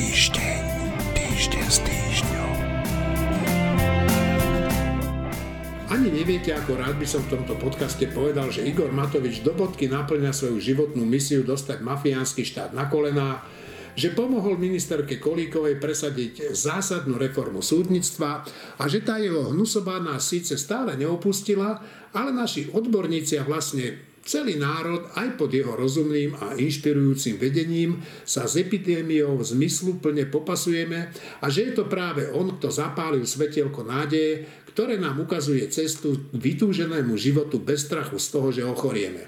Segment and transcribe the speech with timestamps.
[0.00, 0.64] Týždeň,
[1.12, 2.56] týždeň s týždňom.
[5.92, 9.92] Ani neviete, ako rád by som v tomto podcaste povedal, že Igor Matovič do bodky
[9.92, 13.44] naplňa svoju životnú misiu dostať mafiánsky štát na kolená,
[13.92, 18.48] že pomohol ministerke Kolíkovej presadiť zásadnú reformu súdnictva
[18.80, 21.76] a že tá jeho hnusobá nás síce stále neopustila,
[22.16, 28.46] ale naši odborníci a vlastne Celý národ, aj pod jeho rozumným a inšpirujúcim vedením, sa
[28.46, 31.10] s epidémiou zmysluplne popasujeme
[31.42, 36.38] a že je to práve on, kto zapálil svetielko nádeje, ktoré nám ukazuje cestu k
[36.38, 39.26] vytúženému životu bez strachu z toho, že ochorieme.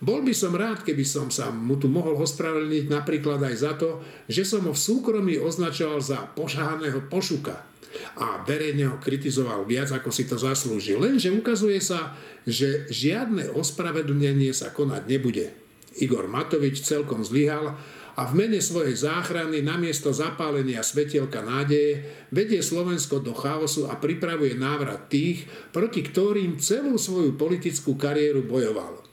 [0.00, 4.00] Bol by som rád, keby som sa mu tu mohol ospravedlniť napríklad aj za to,
[4.24, 7.77] že som ho v súkromí označoval za pošahaného pošuka
[8.18, 11.00] a verejne ho kritizoval viac, ako si to zaslúžil.
[11.00, 15.52] Lenže ukazuje sa, že žiadne ospravedlnenie sa konať nebude.
[15.98, 17.74] Igor Matovič celkom zlyhal
[18.18, 22.02] a v mene svojej záchrany namiesto zapálenia svetielka nádeje
[22.34, 29.06] vedie Slovensko do chaosu a pripravuje návrat tých, proti ktorým celú svoju politickú kariéru bojoval.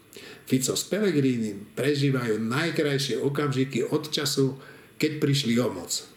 [0.45, 4.57] Fico s Pelegrínim prežívajú najkrajšie okamžiky od času,
[5.01, 6.14] keď prišli o moc.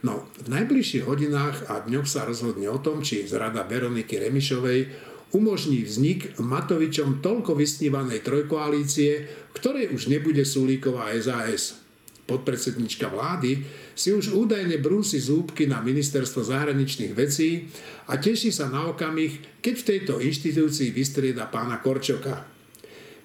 [0.00, 5.86] No, v najbližších hodinách a dňoch sa rozhodne o tom, či zrada Veroniky Remišovej umožní
[5.86, 11.78] vznik Matovičom toľko vysnívanej trojkoalície, ktorej už nebude Sulíková SAS.
[12.26, 13.66] Podpredsednička vlády
[13.98, 17.66] si už údajne brúsi zúbky na ministerstvo zahraničných vecí
[18.06, 22.46] a teší sa na okamih, keď v tejto inštitúcii vystrieda pána Korčoka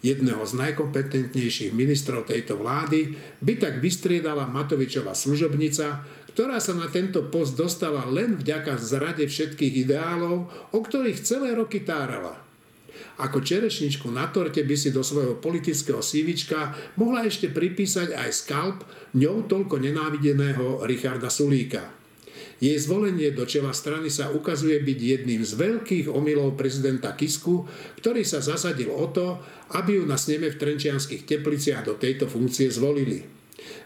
[0.05, 7.23] jedného z najkompetentnejších ministrov tejto vlády, by tak vystriedala Matovičová služobnica, ktorá sa na tento
[7.31, 12.35] post dostala len vďaka zrade všetkých ideálov, o ktorých celé roky tárala.
[13.15, 18.83] Ako čerešničku na torte by si do svojho politického sívička mohla ešte pripísať aj skalp
[19.15, 21.95] ňou toľko nenávideného Richarda Sulíka.
[22.59, 27.63] Jej zvolenie do čela strany sa ukazuje byť jedným z veľkých omylov prezidenta Kisku,
[27.99, 29.39] ktorý sa zasadil o to,
[29.71, 33.23] aby ju na sneme v Trenčianských tepliciach do tejto funkcie zvolili.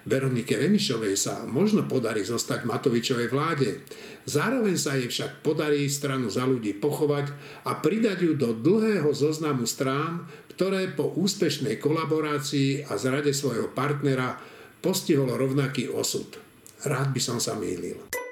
[0.07, 3.83] Veronike Remišovej sa možno podarí zostať Matovičovej vláde.
[4.23, 7.31] Zároveň sa jej však podarí stranu za ľudí pochovať
[7.67, 14.35] a pridať ju do dlhého zoznamu strán, ktoré po úspešnej kolaborácii a zrade svojho partnera
[14.83, 16.39] postiholo rovnaký osud.
[16.83, 18.28] Rád by som sa mýlil.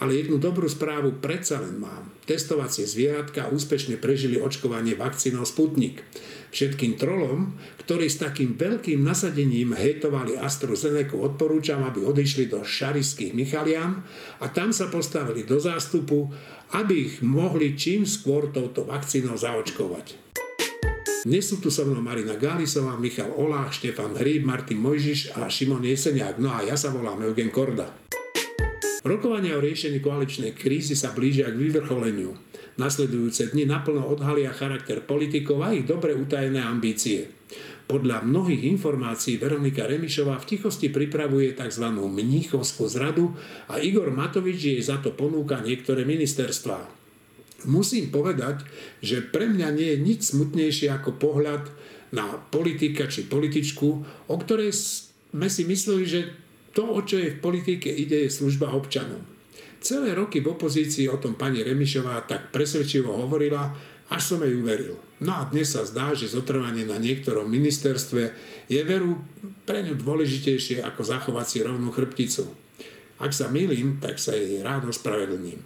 [0.00, 2.08] Ale jednu dobrú správu predsa len mám.
[2.24, 6.00] Testovacie zvieratka úspešne prežili očkovanie vakcínou Sputnik.
[6.50, 14.02] Všetkým trolom, ktorí s takým veľkým nasadením hejtovali AstraZeneca, odporúčam, aby odišli do šariských Michalian
[14.40, 16.32] a tam sa postavili do zástupu,
[16.74, 20.32] aby ich mohli čím skôr touto vakcínou zaočkovať.
[21.20, 25.84] Dnes sú tu so mnou Marina Gálisová, Michal Olách, Štefan Hríb, Martin Mojžiš a Šimon
[25.84, 26.40] Jeseniak.
[26.40, 27.92] No a ja sa volám Eugen Korda.
[29.00, 32.36] Rokovania o riešení koaličnej krízy sa blížia k vyvrcholeniu.
[32.76, 37.32] Nasledujúce dni naplno odhalia charakter politikov a ich dobre utajené ambície.
[37.88, 41.90] Podľa mnohých informácií Veronika Remišová v tichosti pripravuje tzv.
[41.90, 43.32] mníchovskú zradu
[43.72, 46.84] a Igor Matovič jej za to ponúka niektoré ministerstvá.
[47.66, 48.68] Musím povedať,
[49.00, 51.72] že pre mňa nie je nič smutnejšie ako pohľad
[52.12, 53.88] na politika či političku,
[54.28, 56.20] o ktorej sme si mysleli, že
[56.72, 59.22] to, o čo je v politike ide, je služba občanom.
[59.80, 63.72] Celé roky v opozícii o tom pani Remišová tak presvedčivo hovorila,
[64.12, 64.98] až som jej uveril.
[65.24, 68.22] No a dnes sa zdá, že zotrvanie na niektorom ministerstve
[68.68, 69.22] je veru
[69.64, 72.44] pre ňu dôležitejšie ako zachovať si rovnú chrbticu.
[73.20, 75.60] Ak sa milím, tak sa jej rád ospravedlním.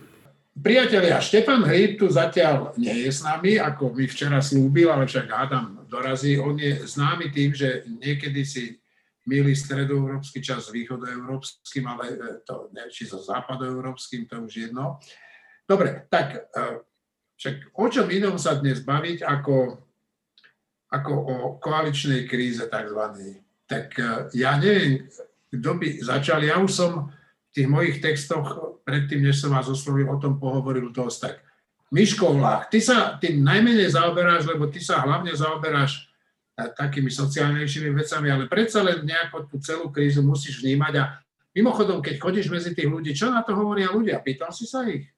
[0.55, 5.27] Priatelia, Štefan Hryb tu zatiaľ nie je s nami, ako mi včera slúbil, ale však
[5.27, 6.39] Adam dorazí.
[6.39, 8.79] On je známy tým, že niekedy si
[9.25, 15.01] milý stredoeurópsky čas s východoeurópskym, ale e, to ne, či so západoeurópskym, to už jedno.
[15.65, 16.85] Dobre, tak e,
[17.41, 19.81] však o čom inom sa dnes baviť ako,
[20.93, 23.01] ako o koaličnej kríze tzv.
[23.65, 25.09] Tak e, ja neviem,
[25.49, 26.45] kto by začal.
[26.45, 30.93] Ja už som v tých mojich textoch, predtým, než som vás oslovil, o tom pohovoril
[30.93, 31.19] dosť.
[31.23, 31.35] Tak
[31.95, 36.11] Miško Vlach, ty sa tým najmenej zaoberáš, lebo ty sa hlavne zaoberáš
[36.55, 41.05] takými sociálnejšími vecami, ale predsa len nejako tú celú krízu musíš vnímať a
[41.51, 44.23] mimochodom, keď chodíš medzi tých ľudí, čo na to hovoria ľudia?
[44.23, 45.11] Pýtal si sa ich?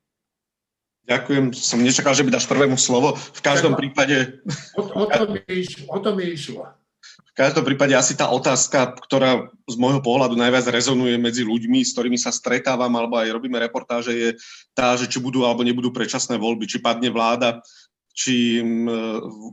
[1.06, 3.14] Ďakujem, som nečakal, že by dáš prvému slovo.
[3.14, 4.42] V každom prípade...
[4.74, 6.66] O, o, to mi iš, o to mi išlo.
[7.06, 11.94] V každom prípade asi tá otázka, ktorá z môjho pohľadu najviac rezonuje medzi ľuďmi, s
[11.94, 14.28] ktorými sa stretávam, alebo aj robíme reportáže, je
[14.74, 17.62] tá, že či budú alebo nebudú predčasné voľby, či padne vláda,
[18.16, 18.64] či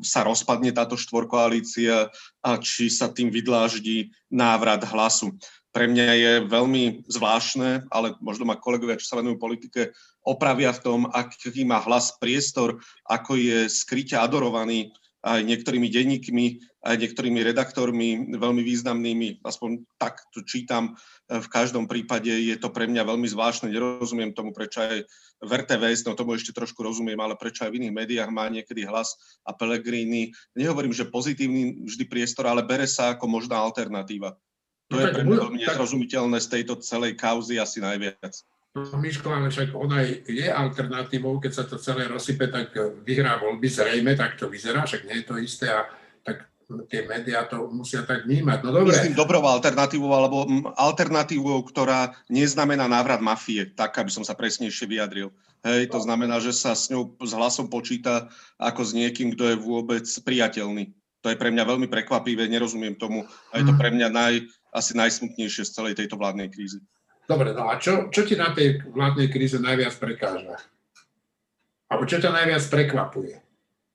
[0.07, 2.07] sa rozpadne táto štvorkoalícia
[2.39, 5.35] a či sa tým vydláždi návrat hlasu.
[5.75, 9.91] Pre mňa je veľmi zvláštne, ale možno ma kolegovia, čo sa venujú politike,
[10.23, 16.45] opravia v tom, aký má hlas priestor, ako je skryte adorovaný aj niektorými denníkmi,
[16.83, 20.99] aj niektorými redaktormi veľmi významnými, aspoň tak to čítam.
[21.31, 23.71] V každom prípade je to pre mňa veľmi zvláštne.
[23.71, 25.07] Nerozumiem tomu, prečo aj
[25.39, 28.83] v RTVS, no tomu ešte trošku rozumiem, ale prečo aj v iných médiách má niekedy
[28.83, 29.15] hlas
[29.47, 30.35] a Pelegrini.
[30.59, 34.35] Nehovorím, že pozitívny vždy priestor, ale bere sa ako možná alternatíva.
[34.91, 38.43] To no je pre mňa veľmi nezrozumiteľné z tejto celej kauzy asi najviac.
[38.73, 42.73] Ale však ona je alternatívou, keď sa to celé rozsype, tak
[43.05, 45.85] vyhrá voľby zrejme, tak to vyzerá, však nie je to isté a
[46.25, 46.49] tak
[46.89, 48.65] tie médiá to musia tak vnímať.
[48.65, 48.97] No dobre.
[48.97, 55.29] Myslím dobrou alternatívou, alebo alternatívou, ktorá neznamená návrat mafie, tak, aby som sa presnejšie vyjadril.
[55.63, 58.27] Hej, to znamená, že sa s ňou s hlasom počíta
[58.59, 60.91] ako s niekým, kto je vôbec priateľný.
[61.23, 63.23] To je pre mňa veľmi prekvapivé, nerozumiem tomu
[63.53, 63.79] a je to mhm.
[63.79, 64.33] pre mňa naj,
[64.75, 66.83] asi najsmutnejšie z celej tejto vládnej krízy.
[67.23, 70.59] Dobre, no a čo, čo ti na tej vládnej kríze najviac prekáža?
[71.87, 73.39] Alebo čo ťa najviac prekvapuje?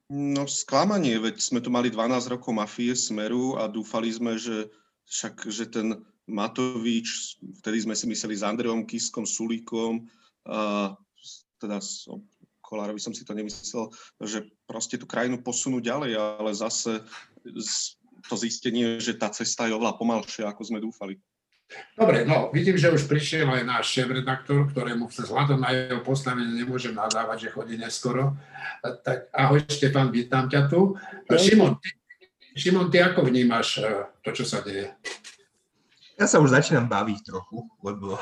[0.08, 4.72] No sklamanie, veď sme tu mali 12 rokov mafie Smeru a dúfali sme, že
[5.04, 10.08] však, že ten Matovič, vtedy sme si mysleli s Andreom Kiskom, Sulíkom,
[10.48, 10.96] a
[11.60, 12.08] teda s
[12.64, 13.92] Kolárovi som si to nemyslel,
[14.24, 17.04] že proste tú krajinu posunú ďalej, ale zase
[18.28, 21.16] to zistenie, že tá cesta je oveľa pomalšia, ako sme dúfali.
[21.92, 26.96] Dobre, no vidím, že už prišiel aj náš šéf-redaktor, ktorému vzhľadom na jeho postavenie nemôžem
[26.96, 28.40] nadávať, že chodí neskoro.
[28.80, 30.96] Tak ahoj Štefan, vítam ťa tu.
[31.28, 31.92] Šimon, ty,
[32.56, 34.96] Šimon, ty ako vnímaš e, to, čo sa deje?
[36.16, 38.16] Ja sa už začínam baviť trochu, lebo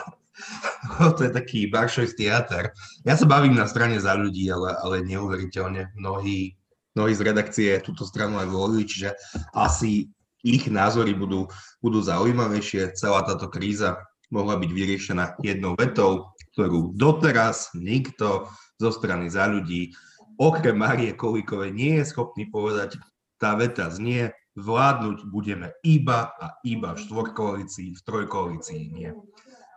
[1.16, 2.74] to je taký Baršový teatr.
[3.06, 5.94] Ja sa bavím na strane za ľudí, ale, ale neuveriteľne.
[5.94, 6.58] Mnohí,
[6.98, 9.14] mnohí z redakcie túto stranu aj volili, čiže
[9.54, 10.10] asi
[10.46, 11.50] ich názory budú,
[11.82, 12.94] budú zaujímavejšie.
[12.94, 13.98] Celá táto kríza
[14.30, 18.46] mohla byť vyriešená jednou vetou, ktorú doteraz nikto
[18.78, 19.92] zo strany za ľudí,
[20.38, 23.00] okrem Marie Kolíkovej, nie je schopný povedať.
[23.36, 29.12] Tá veta znie, vládnuť budeme iba a iba v štvorkoalícii, v trojkoalícii nie.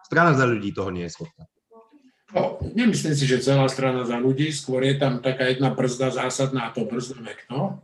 [0.08, 1.44] Strana za ľudí toho nie je schopná.
[2.30, 6.70] No, nemyslím si, že celá strana za ľudí, skôr je tam taká jedna brzda zásadná
[6.70, 7.82] a to brzdame kto?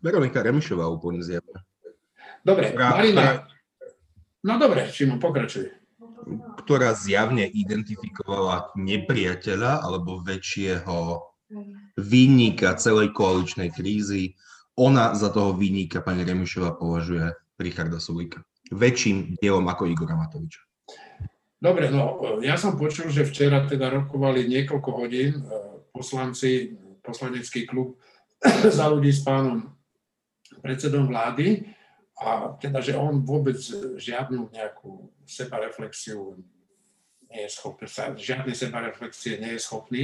[0.00, 1.62] Veronika Remišová úplne zjavne.
[2.44, 3.22] Dobre, ktorá, Marina.
[3.24, 3.32] Ktorá,
[4.44, 5.72] no dobre, Šimon, pokračuj.
[6.60, 11.24] Ktorá zjavne identifikovala nepriateľa alebo väčšieho
[11.96, 14.36] výnika celej koaličnej krízy.
[14.76, 18.42] Ona za toho výnika pani Remišová považuje Richarda Sulika.
[18.74, 20.60] Väčším dielom ako Igora Matoviča.
[21.64, 25.44] Dobre, no ja som počul, že včera teda rokovali niekoľko hodín eh,
[25.94, 27.96] poslanci, poslanecký klub
[28.76, 29.72] za ľudí s pánom
[30.60, 31.64] predsedom vlády
[32.14, 33.58] a teda, že on vôbec
[33.98, 36.38] žiadnu nejakú sebareflexiu
[37.26, 40.02] nie je schopný, sa, žiadne sebareflexie nie je schopný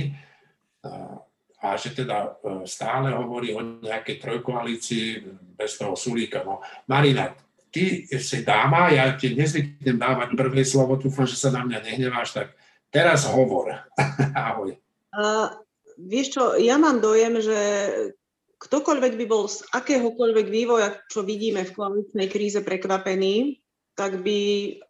[0.82, 1.22] a,
[1.62, 5.06] a že teda e, stále hovorí o nejakej trojkoalícii
[5.54, 6.42] bez toho Sulíka.
[6.42, 6.58] No,
[6.90, 7.30] Marina,
[7.70, 12.34] ty si dáma, ja ti nezvyknem dávať prvé slovo, dúfam, že sa na mňa nehneváš,
[12.34, 12.58] tak
[12.90, 13.70] teraz hovor.
[14.34, 14.74] Ahoj.
[15.14, 15.46] Uh,
[15.94, 17.58] vieš čo, ja mám dojem, že
[18.60, 23.56] ktokoľvek by bol z akéhokoľvek vývoja, čo vidíme v koaličnej kríze prekvapený,
[23.96, 24.38] tak by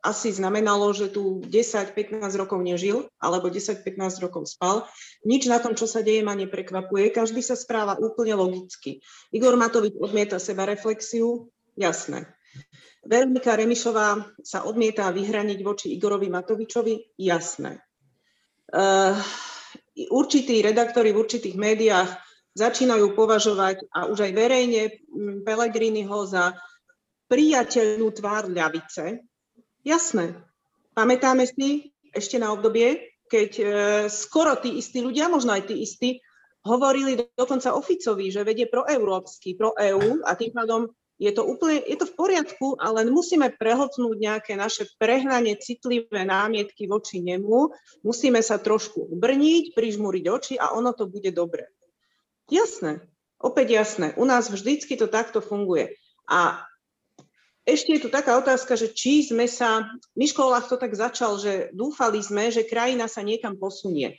[0.07, 4.87] asi znamenalo, že tu 10-15 rokov nežil, alebo 10-15 rokov spal.
[5.27, 7.11] Nič na tom, čo sa deje, ma neprekvapuje.
[7.11, 9.03] Každý sa správa úplne logicky.
[9.35, 12.31] Igor Matovič odmieta seba reflexiu, jasné.
[13.03, 17.83] Veronika Remišová sa odmieta vyhraniť voči Igorovi Matovičovi, jasné.
[18.71, 19.19] Uh,
[20.15, 26.59] určití redaktori v určitých médiách začínajú považovať a už aj verejne mm, Pelegriniho za
[27.31, 29.23] priateľnú tvár ľavice.
[29.87, 30.35] Jasné.
[30.93, 33.65] Pamätáme si ešte na obdobie, keď e,
[34.11, 36.19] skoro tí istí ľudia, možno aj tí istí,
[36.67, 40.91] hovorili dokonca oficovi, že vedie pro európsky, pro EÚ a tým pádom
[41.21, 46.89] je to úplne, je to v poriadku, ale musíme prehotnúť nejaké naše prehnanie citlivé námietky
[46.89, 51.69] voči nemu, musíme sa trošku ubrniť, prižmúriť oči a ono to bude dobre.
[52.51, 53.01] Jasné,
[53.39, 54.13] opäť jasné.
[54.19, 55.95] U nás vždycky to takto funguje.
[56.27, 56.67] A
[57.63, 59.87] ešte je tu taká otázka, že či sme sa,
[60.19, 64.19] Miško Olach to tak začal, že dúfali sme, že krajina sa niekam posunie.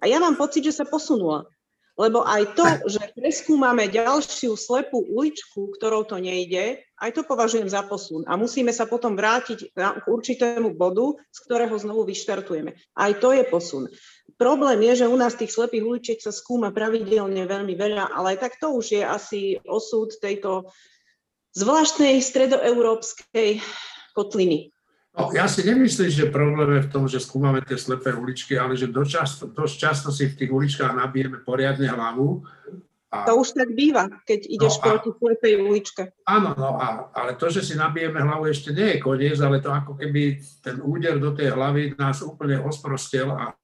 [0.00, 1.44] A ja mám pocit, že sa posunula.
[1.96, 2.64] Lebo aj to,
[2.96, 8.24] že preskúmame ďalšiu slepú uličku, ktorou to nejde, aj to považujem za posun.
[8.28, 12.72] A musíme sa potom vrátiť k určitému bodu, z ktorého znovu vyštartujeme.
[12.96, 13.88] Aj to je posun.
[14.34, 18.58] Problém je, že u nás tých slepých uličiek sa skúma pravidelne veľmi veľa, ale tak
[18.60, 20.68] to už je asi osud tejto
[21.56, 23.64] zvláštnej stredoeurópskej
[24.12, 24.74] kotliny.
[25.16, 28.76] No, ja si nemyslím, že problém je v tom, že skúmame tie slepé uličky, ale
[28.76, 32.44] že dosť často si v tých uličkách nabijeme poriadne hlavu.
[33.16, 33.24] A...
[33.24, 36.02] To už tak býva, keď ideš no proti slepej uličke.
[36.28, 39.72] Áno, no a, ale to, že si nabijeme hlavu ešte nie je koniec, ale to
[39.72, 43.56] ako keby ten úder do tej hlavy nás úplne osprostel a,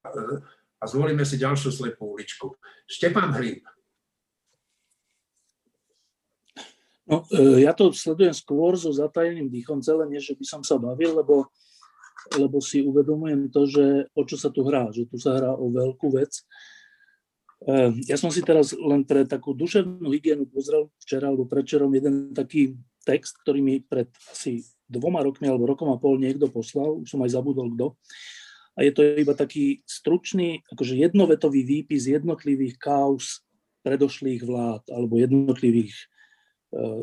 [0.80, 2.56] a zvolíme si ďalšiu slepú uličku.
[2.88, 3.62] Štepan Hríb.
[7.06, 10.80] No, e, ja to sledujem skôr so zatajeným dýchom, celé nie, že by som sa
[10.80, 11.50] bavil, lebo,
[12.38, 13.85] lebo si uvedomujem to, že
[14.16, 16.40] o čo sa tu hrá, že tu sa hrá o veľkú vec.
[17.62, 17.75] E,
[18.11, 22.75] ja som si teraz len pre takú duševnú hygienu pozrel včera alebo predčerom jeden taký
[23.07, 27.23] text, ktorý mi pred asi dvoma rokmi alebo rokom a pol niekto poslal, už som
[27.23, 27.87] aj zabudol kto.
[28.73, 33.45] A je to iba taký stručný, akože jednovetový výpis jednotlivých kauz
[33.85, 35.92] predošlých vlád alebo jednotlivých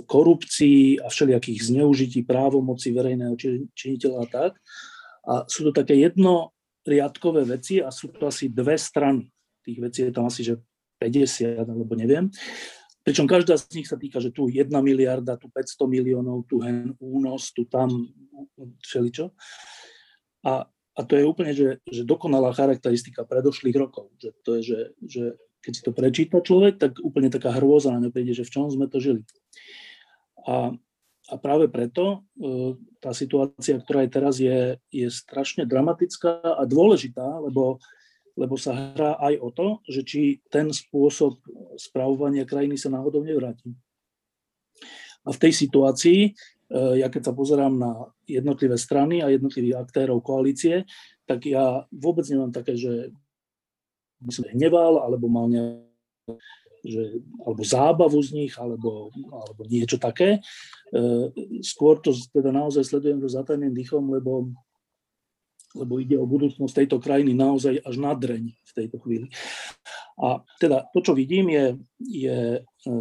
[0.10, 3.38] korupcií a všelijakých zneužití právomoci verejného
[3.78, 4.52] činiteľa a tak.
[5.30, 9.30] A sú to také jednoriadkové veci a sú to asi dve strany.
[9.66, 10.60] Tých vecí je tam asi že
[11.00, 12.28] 50 alebo neviem.
[13.04, 16.94] Pričom každá z nich sa týka, že tu 1 miliarda, tu 500 miliónov, tu hen
[17.00, 17.90] únos, tu tam
[18.84, 19.32] všeličo.
[20.46, 24.12] A, a to je úplne, že, že dokonalá charakteristika predošlých rokov.
[24.20, 25.24] Že to je, že, že
[25.64, 28.88] keď si to prečíta človek, tak úplne taká hrôza na príde, že v čom sme
[28.88, 29.24] to žili.
[30.48, 30.76] A,
[31.30, 37.44] a práve preto e, tá situácia, ktorá je teraz, je, je strašne dramatická a dôležitá,
[37.44, 37.84] lebo,
[38.40, 41.44] lebo sa hrá aj o to, že či ten spôsob
[41.76, 43.76] správovania krajiny sa náhodou nevráti.
[45.28, 46.32] A v tej situácii, e,
[47.04, 50.88] ja keď sa pozerám na jednotlivé strany a jednotlivých aktérov koalície,
[51.28, 53.12] tak ja vôbec nemám také, že
[54.24, 55.84] by som hneval, alebo mal nejaké
[56.80, 60.40] že, alebo zábavu z nich, alebo, alebo niečo také.
[60.40, 61.02] E,
[61.60, 64.52] skôr to teda naozaj sledujem so zatajným dýchom, lebo,
[65.76, 69.28] lebo ide o budúcnosť tejto krajiny naozaj až na dreň v tejto chvíli.
[70.20, 71.66] A teda to, čo vidím, je,
[72.04, 72.92] je e,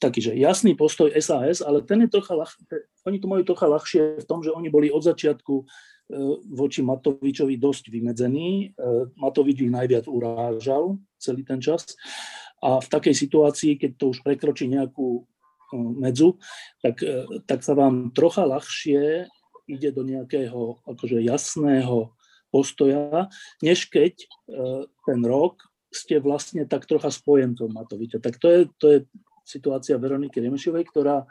[0.00, 2.52] taký, že jasný postoj SAS, ale ten je trocha ľah,
[3.06, 5.68] oni to majú trocha ľahšie v tom, že oni boli od začiatku
[6.08, 6.16] E,
[6.56, 8.48] voči Matovičovi dosť vymedzený.
[8.48, 8.66] E,
[9.20, 11.84] Matovič ich najviac urážal celý ten čas.
[12.64, 15.22] A v takej situácii, keď to už prekročí nejakú e,
[15.76, 16.40] medzu,
[16.80, 17.04] tak,
[17.44, 19.28] tak sa vám trocha ľahšie
[19.68, 22.16] ide do nejakého akože jasného
[22.48, 23.28] postoja,
[23.60, 24.16] než keď
[25.04, 25.60] ten rok
[25.92, 28.20] ste vlastne tak trocha spojencom Matoviča.
[28.20, 28.98] Tak to je, to je
[29.44, 31.24] situácia Veroniky Remešovej, ktorá,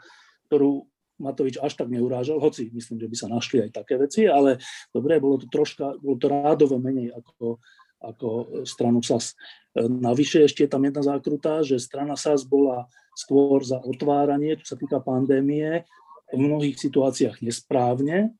[0.50, 0.86] ktorú
[1.18, 4.62] Matovič až tak neurážal, hoci myslím, že by sa našli aj také veci, ale
[4.94, 7.58] dobre, bolo to troška, bolo to rádovo menej ako,
[7.98, 8.28] ako
[8.62, 9.34] stranu SAS.
[9.78, 12.86] Navyše ešte je tam jedna zákruta, že strana SAS bola
[13.18, 15.82] skôr za otváranie, čo sa týka pandémie,
[16.32, 18.32] v mnohých situáciách nesprávne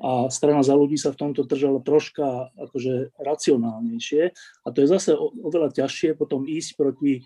[0.00, 4.22] a strana za ľudí sa v tomto držala troška akože racionálnejšie
[4.64, 7.24] a to je zase oveľa ťažšie potom ísť proti,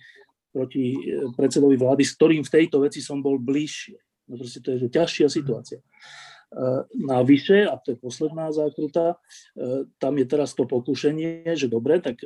[0.50, 0.98] proti
[1.38, 3.98] predsedovi vlády, s ktorým v tejto veci som bol bližšie.
[4.26, 5.78] No proste to je že ťažšia situácia.
[6.94, 9.18] Navyše, a to je posledná zákruta,
[9.58, 12.22] e, tam je teraz to pokušenie, že dobre, tak,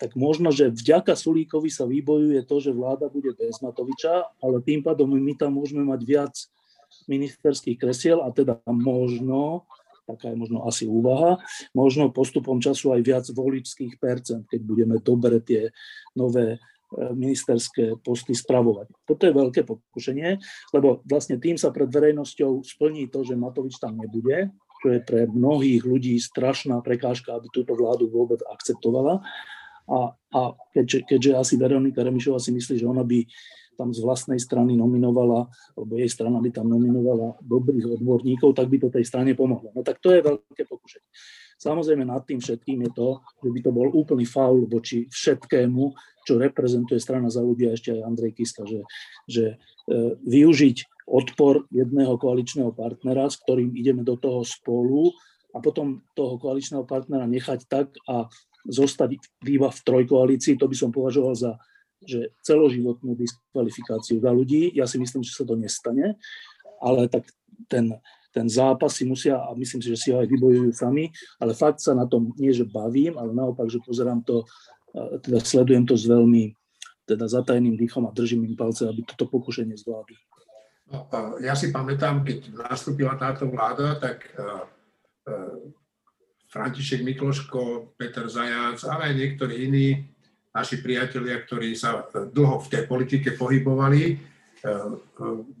[0.00, 4.80] tak možno, že vďaka Sulíkovi sa výbojuje to, že vláda bude bez Matoviča, ale tým
[4.80, 6.34] pádom my tam môžeme mať viac
[7.08, 9.64] ministerských kresiel a teda možno,
[10.04, 11.40] taká je možno asi úvaha,
[11.72, 15.72] možno postupom času aj viac voličských percent, keď budeme dobre tie
[16.14, 18.88] nové E, ministerské posty spravovať.
[19.04, 20.40] Toto je veľké pokušenie,
[20.72, 24.48] lebo vlastne tým sa pred verejnosťou splní to, že Matovič tam nebude,
[24.80, 29.20] čo je pre mnohých ľudí strašná prekážka, aby túto vládu vôbec akceptovala.
[29.84, 30.40] A, a
[30.72, 33.20] keďže, keďže asi Veronika Remišová si myslí, že ona by
[33.78, 35.46] tam z vlastnej strany nominovala,
[35.78, 39.70] alebo jej strana by tam nominovala dobrých odborníkov, tak by to tej strane pomohlo.
[39.70, 41.08] No tak to je veľké pokušenie.
[41.58, 43.08] Samozrejme nad tým všetkým je to,
[43.42, 45.90] že by to bol úplný faul voči všetkému,
[46.22, 48.86] čo reprezentuje strana za ľudia, ešte aj Andrej Kiska, že,
[49.26, 49.56] že e,
[50.22, 55.10] využiť odpor jedného koaličného partnera, s ktorým ideme do toho spolu
[55.50, 58.30] a potom toho koaličného partnera nechať tak a
[58.68, 59.18] zostať
[59.48, 61.56] iba v trojkoalícii, to by som považoval za
[62.04, 64.70] že celoživotnú diskvalifikáciu za ľudí.
[64.74, 66.18] Ja si myslím, že sa to nestane,
[66.78, 67.26] ale tak
[67.66, 67.98] ten
[68.38, 71.80] ten zápas si musia, a myslím si, že si ho aj vybojujú sami, ale fakt
[71.80, 74.44] sa na tom nie, že bavím, ale naopak, že pozerám to
[75.24, 76.54] teda sledujem to s veľmi
[77.08, 80.16] teda zatajným dýchom a držím im palce, aby toto pokušenie zvládli.
[80.88, 81.04] No,
[81.40, 84.32] ja si pamätám, keď nastúpila táto vláda, tak
[86.48, 89.86] František Mikloško, Peter Zajac, ale aj niektorí iní
[90.58, 94.18] naši priatelia, ktorí sa dlho v tej politike pohybovali,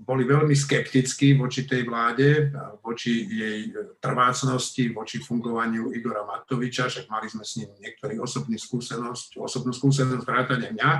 [0.02, 2.50] boli veľmi skeptickí voči tej vláde,
[2.82, 3.70] voči jej
[4.02, 10.26] trvácnosti, voči fungovaniu Igora Matoviča, však mali sme s ním niektorých osobnú skúsenosť, osobnú skúsenosť
[10.26, 10.90] vrátane mňa.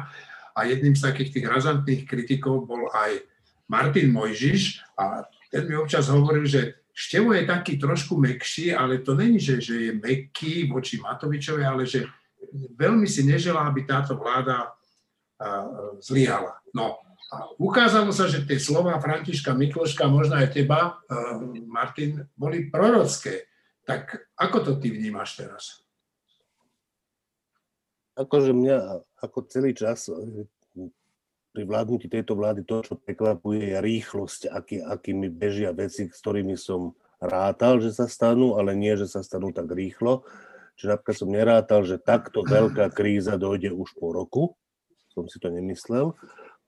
[0.54, 3.18] A jedným z takých tých razantných kritikov bol aj
[3.66, 9.14] Martin Mojžiš a ten mi občas hovoril, že Števo je taký trošku mekší, ale to
[9.14, 12.02] není, že, že je meký voči Matovičovi, ale že
[12.78, 14.72] veľmi si neželá, aby táto vláda
[16.02, 16.58] zlyhala.
[16.74, 20.98] No a ukázalo sa, že tie slova Františka Mikloška, možno aj teba,
[21.68, 23.46] Martin, boli prorocké.
[23.84, 25.64] Tak ako to ty vnímaš teraz?
[28.18, 30.10] Akože mňa ako celý čas
[31.54, 36.54] pri vládnutí tejto vlády to, čo prekvapuje, je rýchlosť, aký, akými bežia veci, s ktorými
[36.58, 40.22] som rátal, že sa stanú, ale nie, že sa stanú tak rýchlo.
[40.78, 44.42] Čiže napríklad som nerátal, že takto veľká kríza dojde už po roku.
[45.10, 46.14] Som si to nemyslel.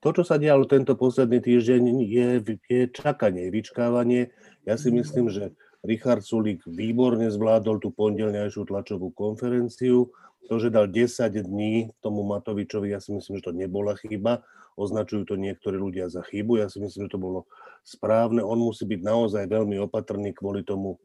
[0.01, 2.29] To, čo sa dialo tento posledný týždeň, je,
[2.67, 4.35] je čakanie, vyčkávanie.
[4.67, 5.55] Ja si myslím, že
[5.87, 10.11] Richard Sulík výborne zvládol tú pondelňajšiu tlačovú konferenciu.
[10.49, 14.43] To, že dal 10 dní tomu Matovičovi, ja si myslím, že to nebola chyba
[14.81, 16.65] označujú to niektorí ľudia za chybu.
[16.65, 17.45] Ja si myslím, že to bolo
[17.85, 18.41] správne.
[18.41, 20.97] On musí byť naozaj veľmi opatrný kvôli tomu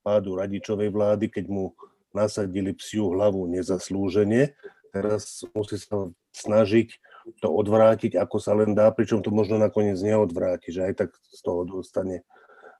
[0.00, 1.76] pádu radičovej vlády, keď mu
[2.18, 4.58] nasadili psiu hlavu nezaslúžene.
[4.90, 6.98] Teraz musí sa snažiť
[7.38, 11.40] to odvrátiť, ako sa len dá, pričom to možno nakoniec neodvráti, že aj tak z
[11.44, 12.24] toho dostane,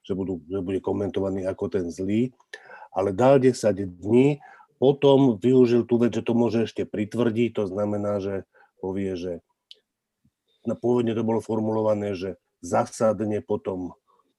[0.01, 2.33] že, budú, že bude komentovaný ako ten zlý.
[2.89, 3.53] Ale dal 10
[4.01, 4.41] dní,
[4.81, 8.47] potom využil tú vec, že to môže ešte pritvrdiť, to znamená, že
[8.81, 9.33] povie, že
[10.65, 13.93] pôvodne to bolo formulované, že zasadne potom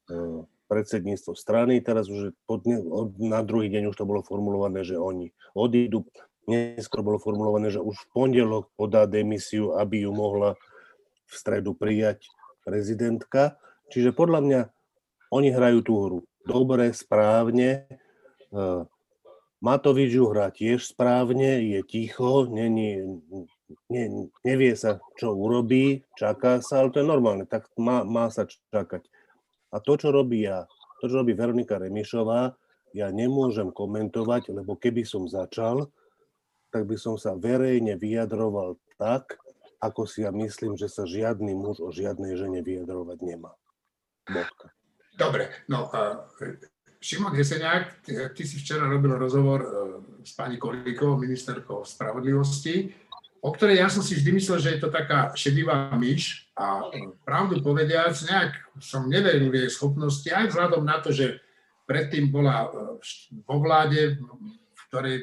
[0.08, 2.30] e, predsedníctvo strany, teraz už
[3.18, 6.06] na druhý deň už to bolo formulované, že oni odídu.
[6.46, 10.54] Neskôr bolo formulované, že už v pondelok podá demisiu, aby ju mohla
[11.26, 12.30] v stredu prijať
[12.62, 13.58] prezidentka.
[13.90, 14.60] Čiže podľa mňa
[15.34, 17.86] oni hrajú tú hru dobre, správne.
[18.50, 18.62] E,
[19.60, 23.20] Matovič ju hrá tiež správne, je ticho, není,
[23.92, 28.48] ne, nevie sa, čo urobí, čaká sa, ale to je normálne, tak má, má sa
[28.48, 29.04] čakať.
[29.70, 30.66] A to, čo robí ja,
[30.98, 32.54] to, čo robí Veronika Remišová,
[32.90, 35.86] ja nemôžem komentovať, lebo keby som začal,
[36.74, 39.38] tak by som sa verejne vyjadroval tak,
[39.78, 43.54] ako si ja myslím, že sa žiadny muž o žiadnej žene vyjadrovať nemá.
[44.26, 44.74] Bodka.
[45.14, 46.26] Dobre, no uh,
[47.00, 49.70] Šimon Heseniak, ty, ty si včera robil rozhovor uh,
[50.20, 52.90] s pani Kolíkovou, ministerkou spravodlivosti
[53.40, 56.92] o ktorej ja som si vždy myslel, že je to taká šedivá myš a
[57.24, 58.52] pravdu povediac, nejak
[58.84, 61.40] som neveril v jej schopnosti, aj vzhľadom na to, že
[61.88, 63.00] predtým bola e,
[63.48, 64.20] vo vláde,
[64.76, 65.16] v ktorej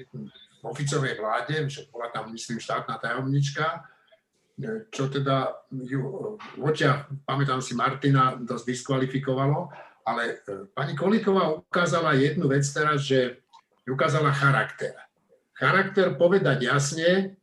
[0.57, 7.05] v oficovej vláde, že bola tam, myslím, štátna tajomnička, e, čo teda ju v očiach,
[7.29, 9.69] pamätám si, Martina dosť diskvalifikovalo,
[10.09, 13.45] ale e, pani Kolíková ukázala jednu vec teraz, že
[13.85, 14.97] ukázala charakter.
[15.53, 17.37] Charakter povedať jasne,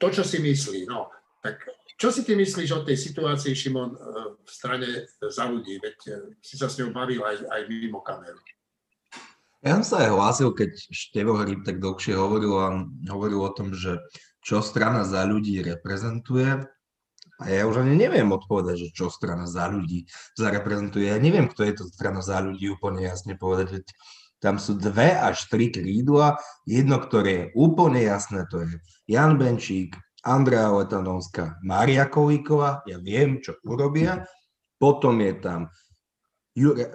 [0.00, 0.88] to, čo si myslí.
[0.88, 1.12] No,
[1.44, 1.68] tak
[2.00, 3.98] čo si ty myslíš o tej situácii, Šimon, eh,
[4.40, 4.88] v strane
[5.20, 5.76] za ľudí?
[5.76, 8.40] Veď eh, si sa s ňou bavil aj, aj mimo kameru.
[9.60, 13.76] Ja som sa aj hlásil, keď Števo Hryb tak dlhšie hovoril, a hovoril o tom,
[13.76, 14.00] že
[14.40, 16.64] čo strana za ľudí reprezentuje.
[17.40, 20.08] A ja už ani neviem odpovedať, že čo strana za ľudí
[20.40, 21.12] zareprezentuje.
[21.12, 23.80] Ja neviem, kto je to strana za ľudí úplne jasne povedať.
[23.80, 23.86] Veď
[24.40, 26.40] tam sú dve až tri krídla.
[26.64, 28.80] Jedno, ktoré je úplne jasné, to je
[29.12, 32.84] Jan Benčík, Andrea Letanovská, Mária Kolíková.
[32.84, 34.24] Ja viem, čo urobia.
[34.76, 35.60] Potom je tam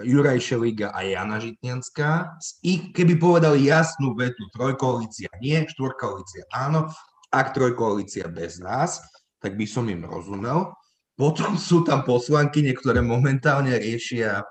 [0.03, 2.37] Juraj Šeliga a Jana Žitňanská.
[2.61, 6.91] Ich, keby povedali jasnú vetu, trojkoalícia nie, štvorkoalícia áno,
[7.31, 9.01] ak trojkoalícia bez nás,
[9.39, 10.75] tak by som im rozumel.
[11.15, 14.43] Potom sú tam poslanky, ktoré momentálne riešia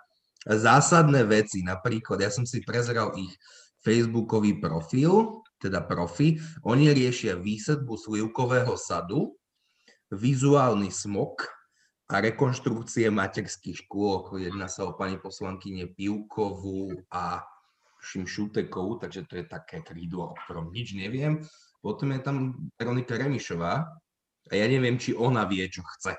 [0.48, 1.60] zásadné veci.
[1.60, 3.32] Napríklad, ja som si prezeral ich
[3.84, 6.36] facebookový profil, teda profi.
[6.68, 9.32] Oni riešia výsadbu slivkového sadu,
[10.12, 11.48] vizuálny smog
[12.12, 14.36] a rekonštrukcie materských škôl.
[14.36, 17.40] Jedná sa o pani poslankyne Pivkovú a
[18.04, 21.40] Šimšutekovú, takže to je také krídlo, o ktorom nič neviem.
[21.80, 22.36] Potom je tam
[22.76, 23.88] Veronika Remišová
[24.44, 26.12] a ja neviem, či ona vie, čo chce.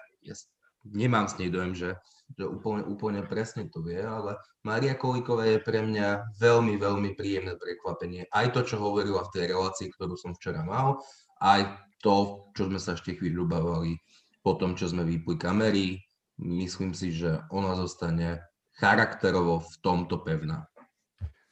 [0.85, 1.89] Nemám s nej dojem, že
[2.33, 4.33] že úplne, úplne presne to vie, ale
[4.65, 8.25] Maria Kolíková je pre mňa veľmi, veľmi príjemné prekvapenie.
[8.33, 10.97] Aj to, čo hovorila v tej relácii, ktorú som včera mal,
[11.45, 11.69] aj
[12.01, 14.01] to, čo sme sa ešte chvíľu bavili,
[14.41, 16.01] po tom, čo sme vypli kamery,
[16.41, 18.41] myslím si, že ona zostane
[18.77, 20.65] charakterovo v tomto pevná.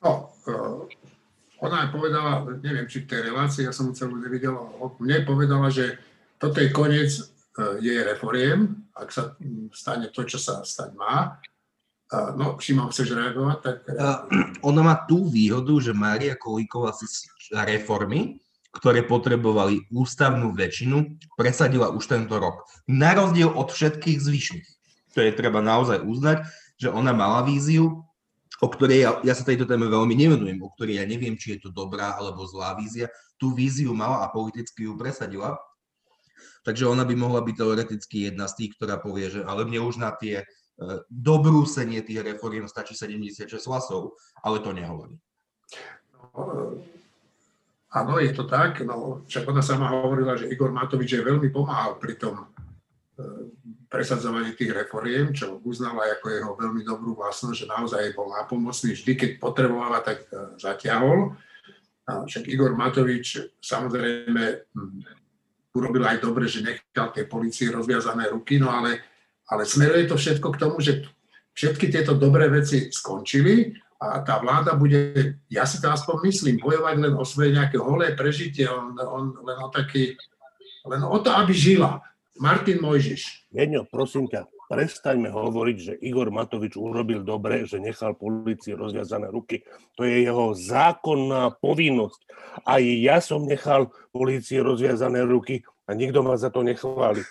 [0.03, 0.83] No, uh,
[1.63, 4.57] ona aj povedala, neviem, či v tej relácii, ja som celú nevidel,
[4.99, 5.95] mne povedala, že
[6.35, 7.32] toto je koniec
[7.81, 9.37] jej reforiem, ak sa
[9.73, 11.37] stane to, čo sa stať má.
[12.37, 13.57] No, Šimon, chceš reagovať?
[13.61, 13.77] Tak...
[14.61, 17.05] Ona má tú výhodu, že Mária Kolíková si
[17.53, 18.37] reformy,
[18.73, 22.65] ktoré potrebovali ústavnú väčšinu, presadila už tento rok.
[22.89, 24.67] Na rozdiel od všetkých zvyšných.
[25.13, 26.41] To je treba naozaj uznať,
[26.81, 28.01] že ona mala víziu,
[28.61, 31.65] o ktorej ja, ja sa tejto téme veľmi nevenujem, o ktorej ja neviem, či je
[31.65, 33.13] to dobrá alebo zlá vízia.
[33.37, 35.53] Tú víziu mala a politicky ju presadila.
[36.63, 39.99] Takže ona by mohla byť teoreticky jedna z tých, ktorá povie, že ale mne už
[39.99, 40.45] na tie e,
[41.11, 45.17] dobrúsenie tých reforiem stačí 76 hlasov, ale to nehovorí.
[46.13, 46.77] No,
[47.93, 48.81] Áno, je to tak.
[48.81, 52.45] No, však ona sama hovorila, že Igor Matovič je veľmi pomáhal pri tom e,
[53.85, 58.97] presadzovaní tých reforiem, čo uznala ako jeho veľmi dobrú vlastnosť, že naozaj bol nápomocný.
[58.97, 61.37] Vždy, keď potrebovala, tak e, zatiahol.
[62.09, 64.73] A však Igor Matovič samozrejme
[65.73, 69.01] urobil aj dobre, že nechal tej policii rozviazané ruky, no ale,
[69.49, 71.03] ale smeruje to všetko k tomu, že
[71.53, 75.13] všetky tieto dobré veci skončili a tá vláda bude,
[75.49, 79.57] ja si to aspoň myslím, bojovať len o svoje nejaké holé prežitie, on, on len
[79.61, 80.13] o taký,
[80.85, 82.01] len o to, aby žila.
[82.41, 83.45] Martin Mojžiš.
[83.53, 89.63] Jeňo, prosím ťa, prestaňme hovoriť, že Igor Matovič urobil dobre, že nechal policii rozviazané ruky.
[89.99, 92.21] To je jeho zákonná povinnosť.
[92.63, 97.23] Aj ja som nechal policii rozviazané ruky a nikto ma za to nechváli.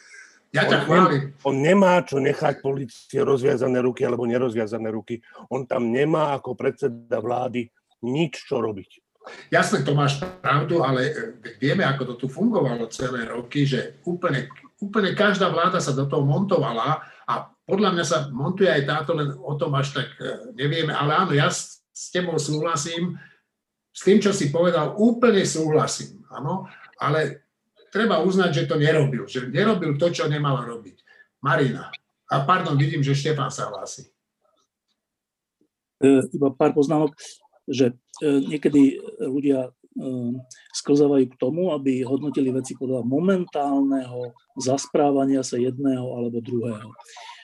[0.53, 1.33] Ja ťa chválim.
[1.49, 5.25] On nemá čo nechať policie rozviazané ruky alebo nerozviazané ruky.
[5.49, 7.73] On tam nemá ako predseda vlády
[8.05, 9.01] nič čo robiť.
[9.49, 11.13] Jasne, to máš pravdu, ale e,
[11.63, 14.51] vieme, ako to tu fungovalo celé roky, že úplne,
[14.83, 19.33] úplne každá vláda sa do toho montovala a podľa mňa sa montuje aj táto, len
[19.39, 20.91] o tom až tak e, nevieme.
[20.91, 23.17] Ale áno, ja s, s tebou súhlasím,
[23.93, 26.25] s tým, čo si povedal, úplne súhlasím.
[26.33, 26.67] Áno,
[26.99, 27.49] ale
[27.93, 29.29] treba uznať, že to nerobil.
[29.29, 30.97] Že nerobil to, čo nemal robiť.
[31.45, 31.93] Marina.
[32.33, 34.09] A pardon, vidím, že Štefán sa hlási.
[36.03, 37.15] E, iba pár poznámok,
[37.69, 39.71] že e, niekedy ľudia
[40.73, 46.91] sklzávajú k tomu, aby hodnotili veci podľa momentálneho zasprávania sa jedného alebo druhého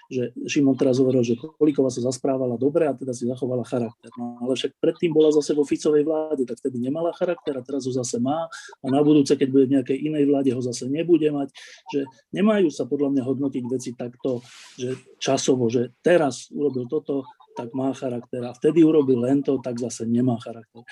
[0.09, 4.09] že Šimon teraz hovoril, že Kolíková sa zasprávala dobre a teda si zachovala charakter.
[4.17, 7.85] No, ale však predtým bola zase vo Ficovej vláde, tak vtedy nemala charakter a teraz
[7.85, 8.49] ho zase má
[8.81, 11.53] a na budúce, keď bude v nejakej inej vláde, ho zase nebude mať.
[11.93, 12.01] Že
[12.33, 14.41] nemajú sa podľa mňa hodnotiť veci takto,
[14.81, 19.77] že časovo, že teraz urobil toto, tak má charakter a vtedy urobil len to, tak
[19.77, 20.87] zase nemá charakter.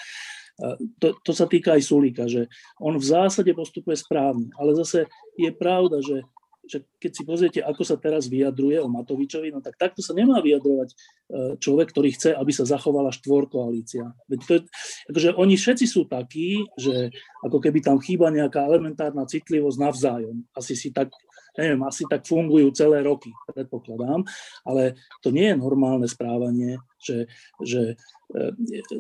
[1.03, 2.49] To, to sa týka aj Sulíka, že
[2.81, 5.05] on v zásade postupuje správne, ale zase
[5.37, 6.25] je pravda, že
[6.66, 10.42] že keď si pozriete, ako sa teraz vyjadruje o Matovičovi, no tak takto sa nemá
[10.42, 10.97] vyjadrovať e,
[11.62, 14.11] človek, ktorý chce, aby sa zachovala štvorkoalícia.
[14.27, 14.61] Veď to je,
[15.14, 17.14] akože oni všetci sú takí, že
[17.47, 20.42] ako keby tam chýba nejaká elementárna citlivosť navzájom.
[20.53, 21.14] Asi si tak,
[21.59, 24.23] neviem, asi tak fungujú celé roky, predpokladám,
[24.64, 27.27] ale to nie je normálne správanie, že,
[27.61, 27.97] že,
[28.33, 28.45] e,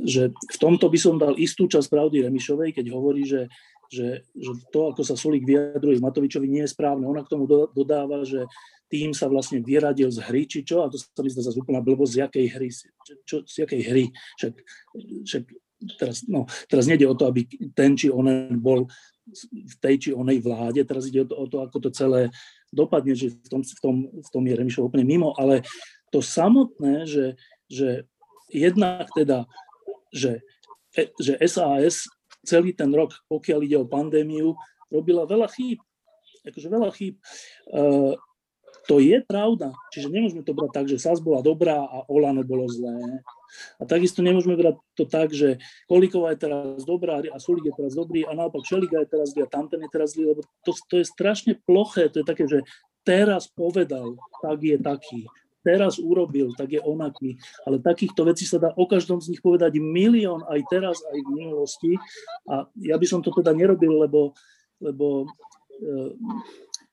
[0.04, 3.48] že v tomto by som dal istú časť pravdy Remišovej, keď hovorí, že
[3.86, 7.06] že, že to, ako sa Sulík vyjadruje Matovičovi, nie je správne.
[7.06, 8.42] Ona k tomu dodáva, že
[8.86, 11.82] tým sa vlastne vyradil z hry, či čo, a to sa mi zdá zase úplná
[11.82, 12.68] blbosť, z jakej hry,
[13.26, 14.04] čo, z jakej hry.
[14.38, 14.54] Však,
[15.26, 15.42] však
[15.98, 17.44] teraz, no, teraz nejde o to, aby
[17.76, 18.88] ten či onen bol
[19.52, 22.30] v tej či onej vláde, teraz ide o to, o to ako to celé
[22.70, 25.66] dopadne, že v tom, v tom, v tom je Remišov úplne mimo, ale
[26.14, 27.34] to samotné, že,
[27.66, 28.06] že
[28.50, 29.50] jednak teda,
[30.14, 30.46] že,
[31.18, 32.06] že SAS
[32.46, 34.54] celý ten rok, pokiaľ ide o pandémiu,
[34.86, 35.82] robila veľa chýb.
[36.46, 37.18] Akože veľa chýb.
[37.74, 38.14] Uh,
[38.86, 39.74] to je pravda.
[39.90, 43.18] Čiže nemôžeme to brať tak, že SAS bola dobrá a Olano bolo zlé.
[43.80, 47.92] A takisto nemôžeme brať to tak, že Kolíková je teraz dobrá a Sulik je teraz
[47.94, 51.00] dobrý a naopak Šeliga je teraz zlý a tamten je teraz zlý, lebo to, to
[51.00, 52.08] je strašne ploché.
[52.12, 52.64] To je také, že
[53.06, 55.28] teraz povedal, tak je taký
[55.66, 57.34] teraz urobil, tak je onaký.
[57.66, 61.30] Ale takýchto vecí sa dá o každom z nich povedať milión aj teraz, aj v
[61.34, 61.92] minulosti.
[62.46, 64.30] A ja by som to teda nerobil, lebo,
[64.78, 66.10] lebo uh,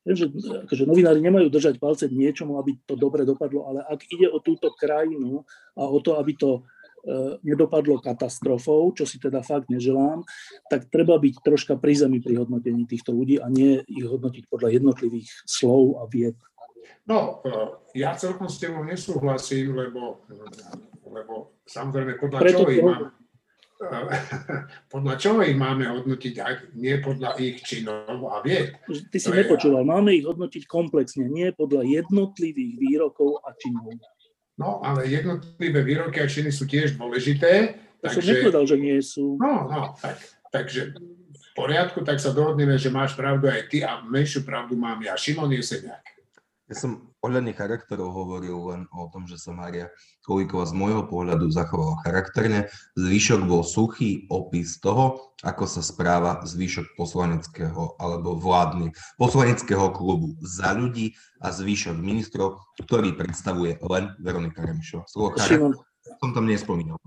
[0.03, 0.25] viem, že
[0.67, 4.75] akože novinári nemajú držať palce niečomu, aby to dobre dopadlo, ale ak ide o túto
[4.75, 5.47] krajinu
[5.79, 10.27] a o to, aby to uh, nedopadlo katastrofou, čo si teda fakt neželám,
[10.67, 14.75] tak treba byť troška pri zemi pri hodnotení týchto ľudí a nie ich hodnotiť podľa
[14.75, 16.35] jednotlivých slov a vied.
[17.07, 17.51] No, e,
[17.99, 20.23] ja celkom s tebou nesúhlasím, lebo,
[21.07, 23.11] lebo samozrejme podľa Preto čo ich mám,
[24.93, 28.77] podľa čoho ich máme hodnotiť, ak nie podľa ich činov a vied.
[28.85, 29.91] Ty si to nepočúval, je...
[29.91, 33.97] máme ich hodnotiť komplexne, nie podľa jednotlivých výrokov a činov.
[34.53, 37.81] No, ale jednotlivé výroky a činy sú tiež dôležité.
[38.05, 38.21] To takže...
[38.21, 39.25] som nepovedal, že nie sú.
[39.41, 40.21] No, no, tak,
[40.53, 40.93] takže
[41.33, 45.17] v poriadku, tak sa dohodneme, že máš pravdu aj ty a menšiu pravdu mám ja.
[45.17, 46.12] Šimon Jeseniak.
[46.73, 49.93] Ja som ohľadne charakterov hovoril len o tom, že sa Mária
[50.25, 52.65] Kolíková z môjho pohľadu zachovala charakterne.
[52.97, 58.89] Zvyšok bol suchý opis toho, ako sa správa zvyšok poslaneckého alebo vládny
[59.21, 61.13] poslaneckého klubu za ľudí
[61.45, 65.05] a zvyšok ministrov, ktorý predstavuje len Veronika Remišová.
[65.05, 65.77] Slovo charakter
[66.25, 66.97] som tam nespomínal.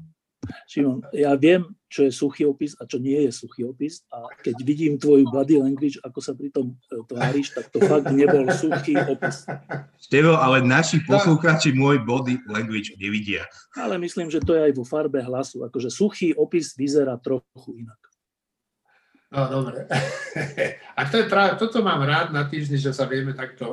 [0.67, 4.57] Šimon, ja viem, čo je suchý opis a čo nie je suchý opis a keď
[4.67, 8.99] vidím tvoju body language, ako sa pri tom e, tváriš, tak to fakt nebol suchý
[8.99, 9.47] opis.
[10.03, 13.47] Števo, ale naši poslucháči môj body language nevidia.
[13.79, 15.63] Ale myslím, že to je aj vo farbe hlasu.
[15.65, 18.01] Akože suchý opis vyzerá trochu inak.
[19.31, 19.91] No, dobre.
[20.99, 23.67] A to je práve, toto mám rád na týždni, že sa vieme takto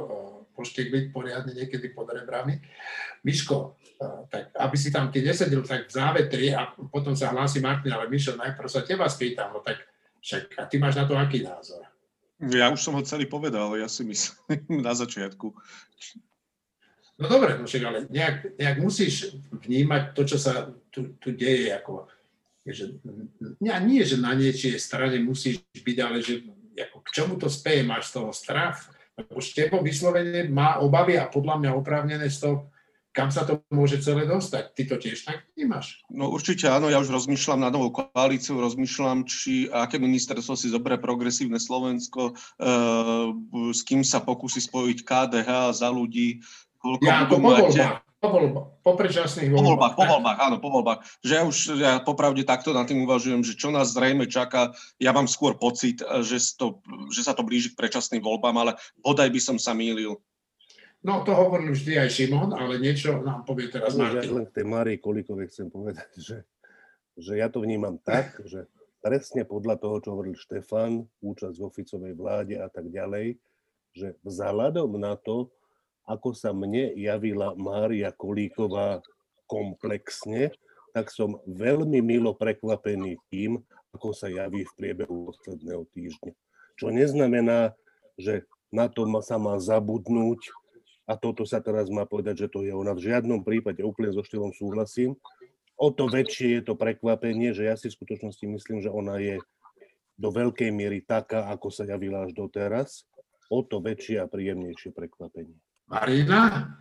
[0.53, 2.61] poštekliť poriadne niekedy pod rebrami.
[3.25, 3.77] Miško,
[4.29, 8.09] tak aby si tam keď nesedel tak v závetri a potom sa hlási Martin, ale
[8.09, 9.81] Mišo, najprv sa teba spýtam, no tak
[10.23, 11.83] však a ty máš na to aký názor?
[12.39, 15.53] Ja už som ho celý povedal, ja si myslím na začiatku.
[17.21, 21.69] No dobre, no však, ale nejak, nejak musíš vnímať to, čo sa tu, tu deje,
[21.69, 22.09] ako,
[22.65, 22.97] že,
[23.61, 26.41] nie, nie, že na niečie strane musíš byť, ale že
[26.73, 31.29] ako, k čomu to speje, máš z toho strach, lebo Štepo vyslovene má obavy a
[31.29, 32.72] podľa mňa oprávnené z toho,
[33.13, 34.73] kam sa to môže celé dostať.
[34.73, 36.01] Ty to tiež tak vnímaš?
[36.09, 40.97] No určite áno, ja už rozmýšľam na novou koalíciu, rozmýšľam, či aké ministerstvo si zoberie
[40.97, 42.61] progresívne Slovensko, e,
[43.69, 46.41] s kým sa pokusí spojiť KDH za ľudí,
[46.81, 48.01] koľko ja, budú mať...
[48.23, 49.59] Po voľbách, po predčasných voľbách.
[49.59, 50.99] Po voľbách, po voľbách, áno, po voľbách.
[51.27, 55.11] Že ja už ja popravde takto nad tým uvažujem, že čo nás zrejme čaká, ja
[55.11, 56.79] mám skôr pocit, že, to,
[57.11, 60.23] že sa to blíži k predčasným voľbám, ale bodaj by som sa mýlil.
[61.03, 64.23] No to hovoril vždy aj Šimon, ale niečo nám povie teraz Martin.
[64.23, 66.47] Ja len k tej Márii Kolíkovej chcem povedať, že,
[67.19, 68.71] že ja to vnímam tak, že
[69.03, 73.35] presne podľa toho, čo hovoril Štefan, účasť v oficovej vláde a tak ďalej,
[73.91, 75.51] že vzhľadom na to,
[76.07, 79.03] ako sa mne javila Mária Kolíková
[79.43, 80.55] komplexne,
[80.95, 83.59] tak som veľmi milo prekvapený tým,
[83.91, 86.31] ako sa javí v priebehu posledného týždňa.
[86.79, 87.75] Čo neznamená,
[88.15, 90.62] že na to sa má zabudnúť
[91.03, 92.95] a toto sa teraz má povedať, že to je ona.
[92.95, 95.19] V žiadnom prípade úplne so štýlom súhlasím.
[95.75, 99.41] O to väčšie je to prekvapenie, že ja si v skutočnosti myslím, že ona je
[100.15, 103.03] do veľkej miery taká, ako sa javila až doteraz.
[103.51, 105.59] O to väčšie a príjemnejšie prekvapenie.
[105.91, 106.71] Marina,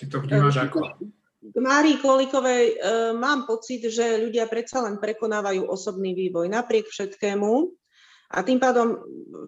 [0.00, 0.96] ty to vnímaš ako?
[1.42, 2.74] K Márii Kolikovej e,
[3.18, 7.81] mám pocit, že ľudia predsa len prekonávajú osobný vývoj napriek všetkému
[8.32, 8.96] a tým pádom,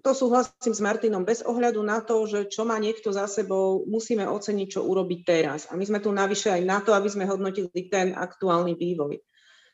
[0.05, 4.29] to súhlasím s Martinom, bez ohľadu na to, že čo má niekto za sebou, musíme
[4.29, 5.73] oceniť, čo urobiť teraz.
[5.73, 9.25] A my sme tu navyše aj na to, aby sme hodnotili ten aktuálny vývoj.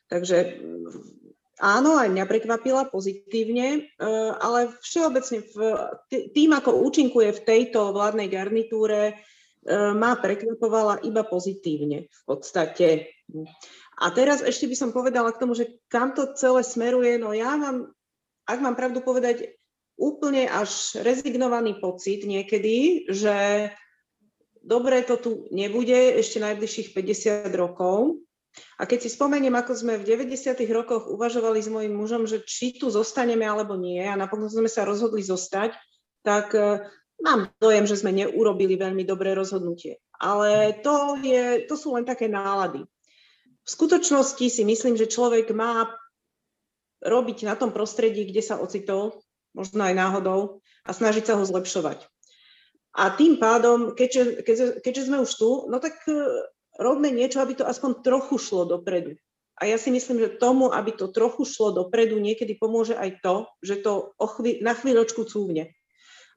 [0.07, 0.63] Takže
[1.59, 3.79] áno, aj mňa prekvapila pozitívne, e,
[4.39, 5.55] ale všeobecne v,
[6.31, 9.13] tým, ako účinkuje v tejto vládnej garnitúre, e,
[9.91, 13.11] ma prekvapovala iba pozitívne v podstate.
[13.99, 17.59] A teraz ešte by som povedala k tomu, že kam to celé smeruje, no ja
[17.59, 17.91] mám
[18.47, 19.57] ak mám pravdu povedať,
[20.01, 23.69] úplne až rezignovaný pocit niekedy, že
[24.65, 28.21] dobre to tu nebude ešte najbližších 50 rokov.
[28.81, 30.57] A keď si spomeniem, ako sme v 90.
[30.75, 34.83] rokoch uvažovali s mojim mužom, že či tu zostaneme alebo nie, a napokon sme sa
[34.83, 35.71] rozhodli zostať,
[36.19, 36.83] tak uh,
[37.23, 40.03] mám dojem, že sme neurobili veľmi dobré rozhodnutie.
[40.19, 42.83] Ale to, je, to sú len také nálady.
[43.61, 45.87] V skutočnosti si myslím, že človek má
[47.01, 49.21] robiť na tom prostredí, kde sa ocitol,
[49.57, 52.05] možno aj náhodou, a snažiť sa ho zlepšovať.
[52.91, 56.13] A tým pádom, keďže, keďže, keďže sme už tu, no tak e,
[56.75, 59.15] robme niečo, aby to aspoň trochu šlo dopredu.
[59.61, 63.35] A ja si myslím, že tomu, aby to trochu šlo dopredu, niekedy pomôže aj to,
[63.61, 65.71] že to chví, na chvíľočku cúvne.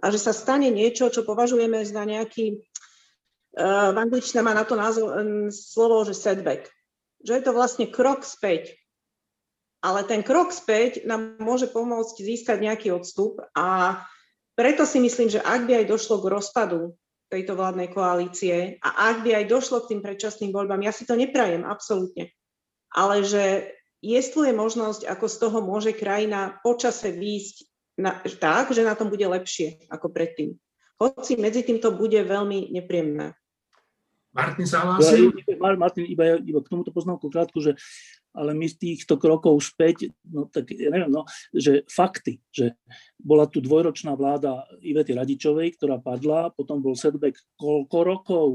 [0.04, 2.60] A že sa stane niečo, čo považujeme za nejaký,
[3.56, 5.08] uh, v angličtine má na to názov,
[5.48, 6.68] slovo, že setback.
[7.24, 8.76] Že je to vlastne krok späť
[9.84, 14.00] ale ten krok späť nám môže pomôcť získať nejaký odstup a
[14.56, 16.80] preto si myslím, že ak by aj došlo k rozpadu
[17.28, 21.12] tejto vládnej koalície a ak by aj došlo k tým predčasným voľbám, ja si to
[21.12, 22.32] neprajem, absolútne,
[22.88, 27.56] ale že jestvuje možnosť, ako z toho môže krajina počase výjsť
[28.00, 30.56] na, tak, že na tom bude lepšie ako predtým.
[30.96, 33.36] Hoci medzi tým to bude veľmi nepríjemné.
[34.34, 35.30] Martin sa hlási?
[35.58, 37.78] Martin, iba, iba k tomuto poznámku krátko, že
[38.34, 41.22] ale my týchto krokov späť, no tak ja neviem, no,
[41.54, 42.74] že fakty, že
[43.14, 48.48] bola tu dvojročná vláda Ivety Radičovej, ktorá padla, potom bol setback koľko rokov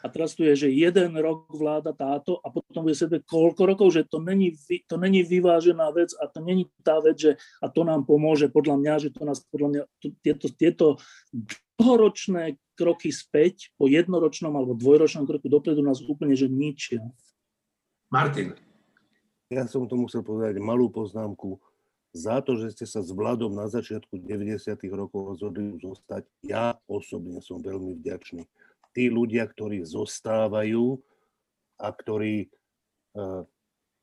[0.00, 3.88] a teraz tu je, že jeden rok vláda táto a potom bude setback koľko rokov,
[3.92, 4.56] že to není,
[4.88, 8.80] to není vyvážená vec a to není tá vec, že a to nám pomôže podľa
[8.80, 10.86] mňa, že to nás podľa mňa, to, tieto, tieto
[11.76, 17.04] dlhoročné kroky späť po jednoročnom alebo dvojročnom kroku dopredu nás úplne že ničia.
[18.08, 18.71] Martin.
[19.52, 21.60] Ja som to musel povedať malú poznámku.
[22.16, 24.56] Za to, že ste sa s Vladom na začiatku 90.
[24.96, 28.48] rokov rozhodli zostať, ja osobne som veľmi vďačný.
[28.96, 30.96] Tí ľudia, ktorí zostávajú
[31.76, 33.44] a ktorí uh,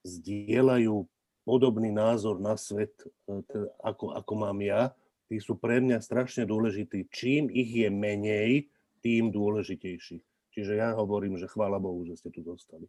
[0.06, 1.06] zdieľajú
[1.46, 2.94] podobný názor na svet,
[3.26, 3.42] uh,
[3.82, 4.94] ako, ako mám ja,
[5.30, 7.10] tí sú pre mňa strašne dôležití.
[7.10, 8.70] Čím ich je menej,
[9.02, 10.18] tým dôležitejší.
[10.54, 12.86] Čiže ja hovorím, že chvála Bohu, že ste tu zostali.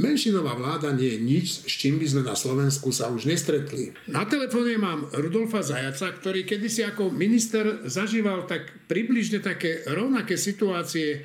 [0.00, 3.92] Menšinová vláda nie je nič, s čím by sme na Slovensku sa už nestretli.
[4.08, 11.08] Na telefóne mám Rudolfa Zajaca, ktorý kedysi ako minister zažíval tak približne také rovnaké situácie
[11.12, 11.20] e,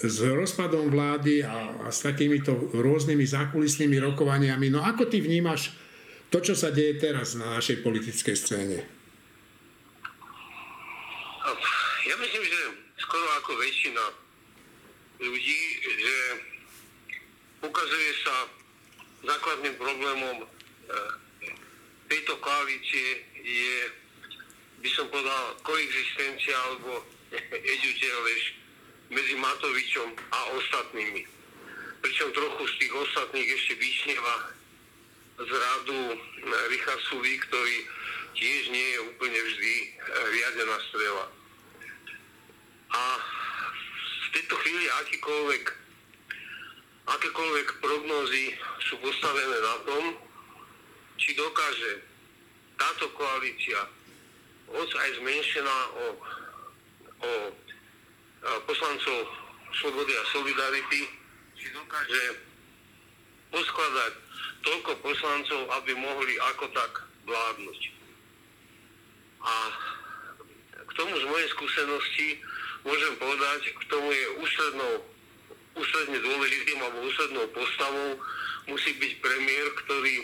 [0.00, 4.72] s rozpadom vlády a, s takýmito rôznymi zákulisnými rokovaniami.
[4.72, 5.76] No ako ty vnímaš
[6.32, 8.78] to, čo sa deje teraz na našej politickej scéne?
[12.08, 12.60] Ja myslím, že
[12.96, 14.04] skoro ako väčšina
[15.20, 16.16] ľudí, že
[17.62, 18.34] ukazuje sa
[19.26, 21.10] základným problémom eh,
[22.08, 23.76] tejto koalície je,
[24.80, 27.02] by som povedal, koexistencia alebo
[27.74, 28.42] eduteleš
[29.08, 31.24] medzi Matovičom a ostatnými.
[31.98, 34.36] Pričom trochu z tých ostatných ešte vyšnieva
[35.38, 36.18] z radu eh,
[36.70, 37.76] Richard Sulík, ktorý
[38.38, 39.90] tiež nie je úplne vždy eh,
[40.30, 41.26] riadená strela.
[42.88, 43.02] A
[43.98, 45.64] v tejto chvíli akýkoľvek,
[47.08, 48.52] akékoľvek prognózy
[48.84, 50.04] sú postavené na tom,
[51.16, 52.04] či dokáže
[52.78, 53.80] táto koalícia,
[54.70, 56.04] hoď aj zmenšená o,
[57.24, 57.30] o
[58.68, 59.16] poslancov
[59.74, 61.02] Slobody a Solidarity,
[61.58, 62.38] či dokáže
[63.50, 64.12] poskladať
[64.62, 66.92] toľko poslancov, aby mohli ako tak
[67.24, 67.80] vládnuť.
[69.42, 69.54] A
[70.88, 72.28] k tomu z mojej skúsenosti
[72.84, 74.92] môžem povedať, k tomu je ústrednou,
[75.78, 78.18] ústredne dôležitým alebo ústrednou postavou
[78.68, 80.16] musí byť premiér, ktorý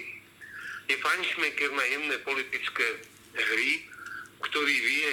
[0.90, 2.86] je fajnšmeker na jemné politické
[3.32, 3.88] hry,
[4.44, 5.10] ktorý vie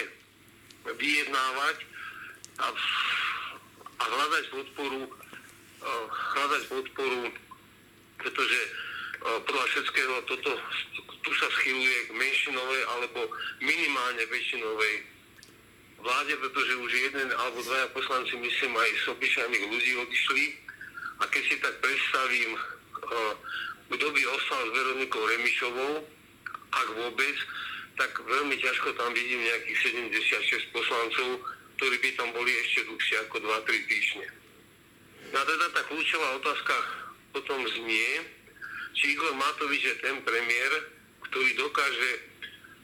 [0.99, 1.77] vyjednávať
[2.59, 2.67] a,
[4.01, 5.01] a hľadať podporu,
[6.35, 7.21] hľadať podporu,
[8.19, 8.59] pretože
[9.21, 10.51] podľa všetkého toto,
[11.21, 13.29] tu sa schyluje k menšinovej alebo
[13.61, 14.95] minimálne väčšinovej
[16.01, 20.45] vláde, pretože už jeden alebo dvaja poslanci, myslím, aj z obyčajných ľudí odišli.
[21.21, 22.57] A keď si tak predstavím,
[23.91, 25.93] kto by ostal s Veronikou Remišovou,
[26.71, 27.37] ak vôbec,
[27.99, 29.77] tak veľmi ťažko tam vidím nejakých
[30.17, 31.45] 76 poslancov,
[31.77, 34.27] ktorí by tam boli ešte dlhšie ako 2-3 týždne.
[35.31, 36.75] No a teda tá kľúčová otázka
[37.31, 38.09] potom znie,
[38.97, 40.71] či Igor Matovič je ten premiér,
[41.29, 42.11] ktorý dokáže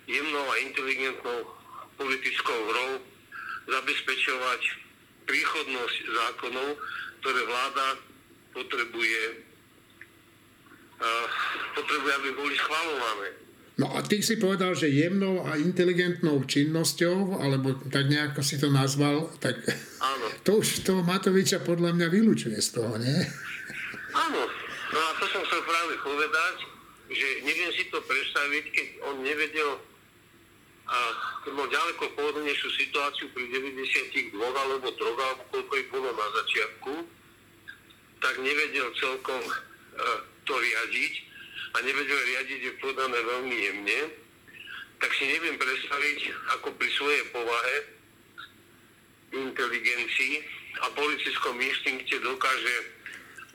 [0.08, 1.57] jemnou a inteligentnou
[1.98, 2.92] politickou hrou
[3.68, 4.62] zabezpečovať
[5.28, 6.70] príchodnosť zákonov,
[7.20, 7.88] ktoré vláda
[8.56, 9.22] potrebuje,
[11.04, 11.28] uh,
[11.76, 13.30] potrebuje, aby boli schvalované.
[13.78, 18.74] No a ty si povedal, že jemnou a inteligentnou činnosťou, alebo tak nejako si to
[18.74, 19.62] nazval, tak
[20.02, 20.26] Áno.
[20.48, 23.20] to už toho Matoviča podľa mňa vylúčuje z toho, nie?
[24.18, 24.50] Áno,
[24.94, 26.56] No a to som chcel práve povedať,
[27.12, 29.84] že neviem si to predstaviť, keď on nevedel
[30.88, 30.98] a
[31.52, 36.94] mal ďaleko pohodlnejšiu situáciu pri 92 alebo 3 alebo koľko ich bolo na začiatku,
[38.24, 41.14] tak nevedel celkom uh, to riadiť
[41.76, 44.00] a nevedel riadiť je podané veľmi jemne,
[45.04, 46.20] tak si neviem predstaviť,
[46.58, 47.78] ako pri svojej povahe,
[49.36, 50.40] inteligencii
[50.82, 52.76] a politickom instinkte dokáže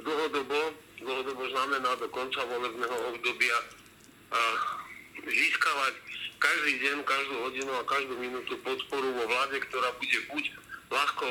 [0.05, 3.59] dlhodobo dlhodobo znamená do konca volebného obdobia
[4.31, 4.41] a
[5.27, 5.95] získavať
[6.43, 10.45] každý deň, každú hodinu a každú minútu podporu vo vláde, ktorá bude buď
[10.91, 11.27] ľahko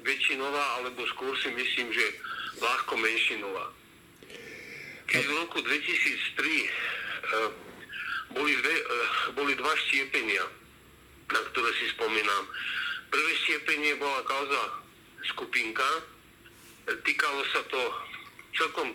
[0.00, 2.06] väčšinová, alebo skôr si myslím, že
[2.56, 3.68] ľahko menšinová.
[5.12, 6.68] Keď v roku 2003 e,
[8.32, 8.84] boli, dve, e,
[9.36, 10.44] boli dva štiepenia,
[11.30, 12.42] na ktoré si spomínam.
[13.12, 14.62] Prvé štiepenie bola kauza
[15.36, 15.86] skupinka,
[17.04, 17.80] týkalo sa to
[18.56, 18.88] celkom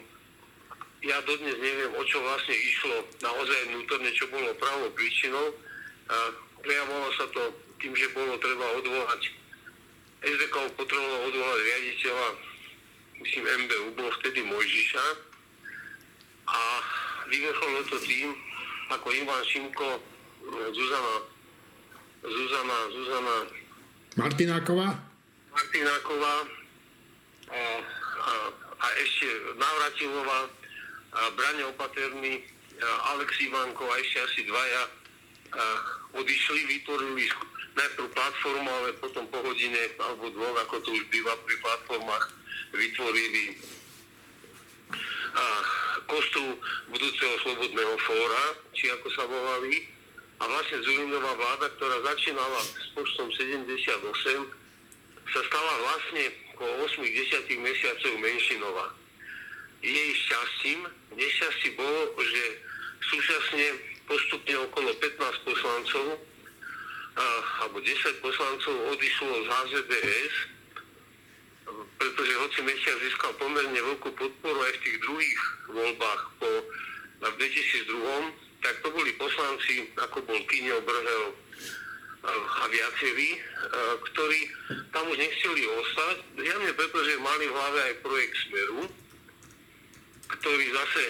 [1.02, 5.54] ja dodnes neviem, o čo vlastne išlo naozaj vnútorne, čo bolo pravou príčinou.
[6.62, 9.42] Prejavovalo sa to tým, že bolo treba odvolať
[10.22, 12.28] SDK potrebovalo odvolať riaditeľa,
[13.26, 15.06] myslím MBU, bol vtedy Mojžiša
[16.46, 16.60] a
[17.26, 18.30] vyvrcholilo to tým,
[18.94, 19.90] ako Ivan Šimko,
[20.78, 21.16] Zuzana,
[22.22, 23.36] Zuzana, Zuzana
[24.14, 24.88] Martináková?
[25.50, 26.36] Martináková
[27.50, 27.62] a,
[28.22, 28.32] a,
[28.78, 29.26] a ešte
[29.58, 30.40] Navratilová,
[31.12, 32.34] a Brane Opaterný,
[32.82, 34.90] a Alex Ivanko a ešte asi dvaja a,
[36.18, 37.28] odišli, vytvorili
[37.76, 42.26] najprv platformu, ale potom po hodine alebo dvoch, ako to už býva pri platformách,
[42.76, 43.60] vytvorili
[45.32, 45.46] a
[46.12, 46.60] kostol
[46.92, 48.44] budúceho slobodného fóra,
[48.76, 49.88] či ako sa volali.
[50.42, 53.78] A vlastne Zulindová vláda, ktorá začínala s počtom 78,
[55.32, 56.24] sa stala vlastne
[56.58, 58.86] po 8-10 mesiacov menšinová.
[59.82, 60.80] Jej šťastím,
[61.18, 62.44] nešťastí bolo, že
[63.02, 63.66] súčasne
[64.06, 66.06] postupne okolo 15 poslancov
[67.18, 67.26] a,
[67.66, 70.36] alebo 10 poslancov odišlo z HZDS,
[71.98, 75.42] pretože hoci Mesiac získal pomerne veľkú podporu aj v tých druhých
[75.74, 76.50] voľbách po,
[77.22, 81.26] v 2002, tak to boli poslanci, ako bol Kyňo, Brhel
[82.30, 83.42] a viacerí,
[84.06, 84.40] ktorí
[84.94, 88.86] tam už nechceli ostať, zjavne preto, že mali v hlave aj projekt Smeru,
[90.40, 91.04] ktorý zase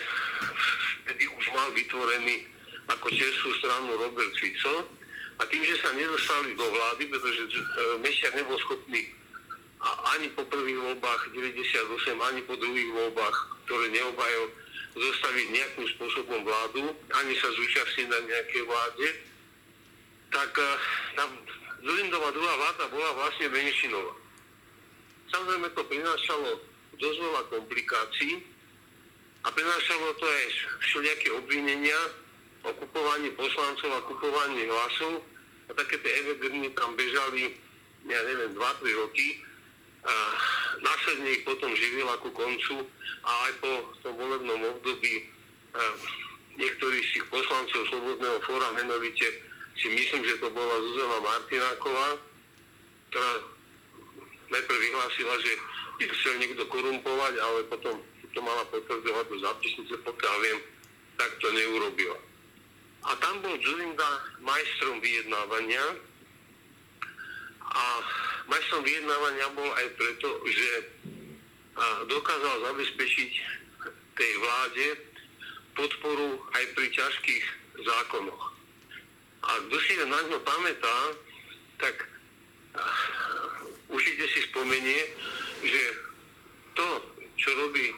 [1.06, 2.48] vtedy už mal vytvorený
[2.90, 4.88] ako čerstvú stranu Robert Fico.
[5.42, 7.64] A tým, že sa nedostali do vlády, pretože e,
[8.06, 9.10] Mesiak nebol schopný
[10.14, 14.46] ani po prvých voľbách 98, ani po druhých voľbách, ktoré neobhajil,
[14.94, 19.08] zostaviť nejakým spôsobom vládu, ani sa zúčastniť na nejakej vláde,
[20.32, 20.68] tak uh,
[21.16, 21.30] tam
[21.82, 24.14] Zulindová druhá vláda bola vlastne menšinová.
[25.32, 26.50] Samozrejme to prinášalo
[27.00, 28.32] dosť veľa komplikácií
[29.42, 30.46] a prinášalo to aj
[30.86, 31.98] všelijaké obvinenia
[32.62, 35.26] o kupovaní poslancov a kupovaní hlasov
[35.68, 37.58] a také tie evergreeny tam bežali,
[38.06, 39.42] ja neviem, 2-3 roky.
[40.02, 40.14] A
[40.82, 42.86] následne ich potom živil ku koncu
[43.22, 43.72] a aj po
[44.02, 45.30] tom volebnom období
[46.58, 49.30] niektorí z tých poslancov Slobodného fóra, menovite
[49.78, 52.08] si myslím, že to bola Zuzana Martináková,
[53.10, 53.34] ktorá
[54.52, 55.52] najprv vyhlásila, že
[56.02, 57.96] chcel niekto korumpovať, ale potom
[58.32, 60.60] to mala potvrdovať do zápisnice, pokiaľ viem,
[61.20, 62.20] tak to neurobila.
[63.02, 64.10] A tam bol Zulinda
[64.46, 65.86] majstrom vyjednávania
[67.66, 67.84] a
[68.46, 70.70] majstrom vyjednávania bol aj preto, že
[72.06, 73.32] dokázal zabezpečiť
[74.20, 74.88] tej vláde
[75.74, 77.46] podporu aj pri ťažkých
[77.80, 78.44] zákonoch.
[79.42, 80.98] A kto si na ňo pamätá,
[81.82, 81.96] tak
[83.90, 85.02] určite si spomenie,
[85.66, 85.84] že
[86.78, 86.88] to,
[87.40, 87.90] čo robí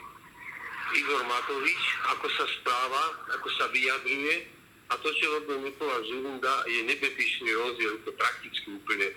[0.94, 1.84] Igor Matovič,
[2.14, 4.46] ako sa správa, ako sa vyjadruje
[4.89, 9.10] a to, čo robí Mikuláš Zurinda, je nebepičný rozdiel, to prakticky úplne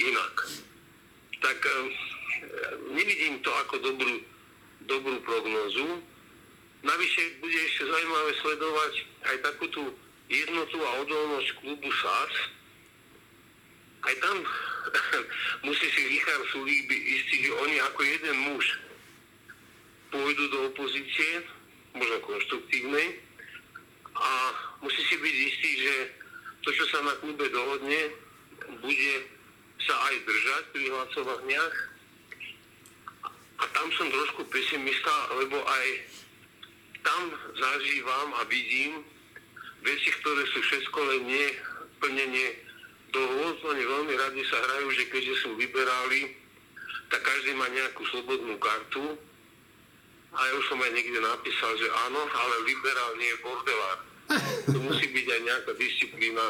[0.00, 0.34] inak.
[1.44, 1.72] Tak e,
[2.96, 4.14] nevidím to ako dobrú,
[4.88, 6.00] dobrú prognózu.
[6.80, 8.92] Navyše bude ešte zaujímavé sledovať
[9.28, 9.82] aj takú tú
[10.32, 12.34] jednotu a odolnosť klubu SAS.
[14.00, 14.36] Aj tam
[15.68, 18.64] musí si Richard Sulík byť istý, že oni ako jeden muž
[20.10, 21.42] pôjdu do opozície,
[21.94, 23.18] možno konštruktívnej,
[24.20, 24.30] a
[24.82, 25.94] musí si byť istý, že
[26.66, 28.12] to, čo sa na klube dohodne,
[28.84, 29.14] bude
[29.80, 31.76] sa aj držať pri hlasovaniach.
[33.60, 35.86] A tam som trošku pesimista, lebo aj
[37.00, 37.22] tam
[37.56, 39.04] zažívam a vidím
[39.80, 41.48] veci, ktoré sú všetko len nie
[42.00, 42.48] plnenie
[43.12, 43.56] dohod.
[43.72, 46.36] Oni veľmi radi sa hrajú, že keďže sú liberáli,
[47.08, 49.16] tak každý má nejakú slobodnú kartu.
[50.30, 53.98] A ja už som aj niekde napísal, že áno, ale liberál nie je bordelár.
[54.70, 56.46] To musí byť aj nejaká disciplína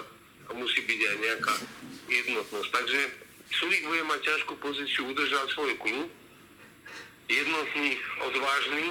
[0.46, 1.54] a musí byť aj nejaká
[2.12, 2.68] jednotnosť.
[2.68, 3.00] Takže
[3.50, 6.12] Sulík bude mať ťažkú pozíciu udržať svoj klub,
[7.30, 8.86] jednotný, odvážny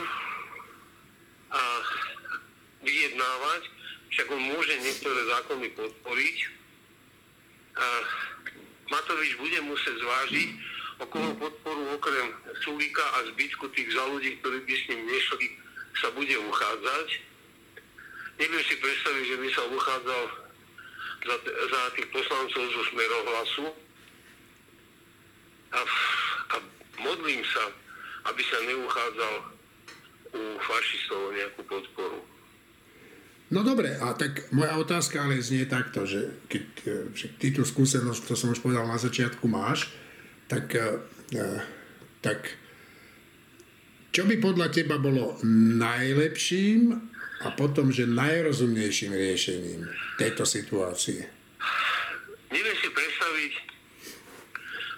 [1.54, 1.62] a
[2.82, 3.62] vyjednávať,
[4.10, 6.38] však on môže niektoré zákony podporiť.
[7.78, 7.86] A
[8.90, 10.50] Matovič bude musieť zvážiť,
[11.08, 12.28] koho podporu okrem
[12.60, 15.48] Sulíka a zbytku tých za ľudí, ktorí by s ním nešli,
[15.96, 17.08] sa bude uchádzať.
[18.40, 20.24] Neviem si predstaviť, že by sa uchádzal
[21.28, 23.66] za, za tých poslancov zo Smerohlasu.
[25.70, 25.80] A,
[26.50, 26.56] a
[27.04, 27.64] modlím sa,
[28.32, 29.36] aby sa neuchádzal
[30.36, 32.20] u fašistov nejakú podporu.
[33.50, 36.66] No dobre, a tak moja otázka ale znie takto, že keď
[37.18, 39.90] že ty tú skúsenosť, to som už povedal na začiatku, máš,
[40.50, 40.90] tak, e,
[41.38, 41.46] e,
[42.26, 42.40] tak
[44.10, 45.38] čo by podľa teba bolo
[45.78, 46.98] najlepším
[47.46, 49.86] a potom, že najrozumnejším riešením
[50.18, 51.30] tejto situácie?
[52.50, 53.54] Neviem si predstaviť,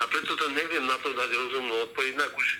[0.02, 2.58] a preto to neviem na to dať rozumnú odpoveď, inak už e,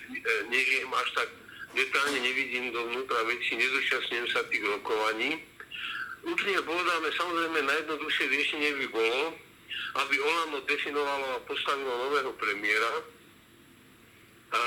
[0.52, 1.28] nežijem až tak
[1.72, 5.40] detálne nevidím dovnútra veci, nezúčastňujem sa tých rokovaní.
[6.22, 9.22] Úplne povedáme, samozrejme najjednoduchšie riešenie by bolo,
[9.92, 12.92] aby Olano definovalo a postavilo nového premiéra.
[14.52, 14.60] A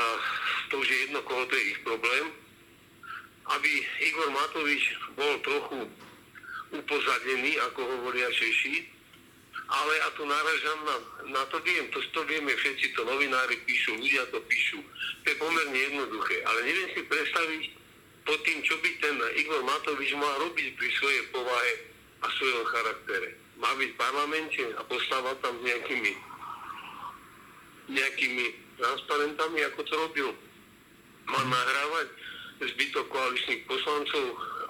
[0.69, 2.25] to už je jedno, koho to je ich problém.
[3.45, 3.69] Aby
[4.01, 5.77] Igor Matovič bol trochu
[6.73, 8.89] upozadený, ako hovoria Češi,
[9.65, 10.95] ale a tu náražam na,
[11.33, 14.77] na to viem, to, to vieme všetci, to novinári píšu, ľudia to píšu.
[15.23, 17.63] To je pomerne jednoduché, ale neviem si predstaviť
[18.25, 21.73] pod tým, čo by ten Igor Matovič mal robiť pri svojej povahe
[22.21, 23.44] a svojom charaktere.
[23.55, 26.11] Má byť v parlamente a postávať tam s nejakými,
[27.95, 28.45] nejakými
[28.75, 30.29] transparentami, ako to robil.
[31.25, 32.07] Má nahrávať
[32.61, 34.23] zbytok koaličných poslancov,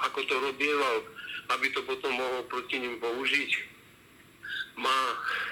[0.05, 0.95] ako to robieval,
[1.57, 3.75] aby to potom mohol proti ním použiť
[4.75, 4.99] má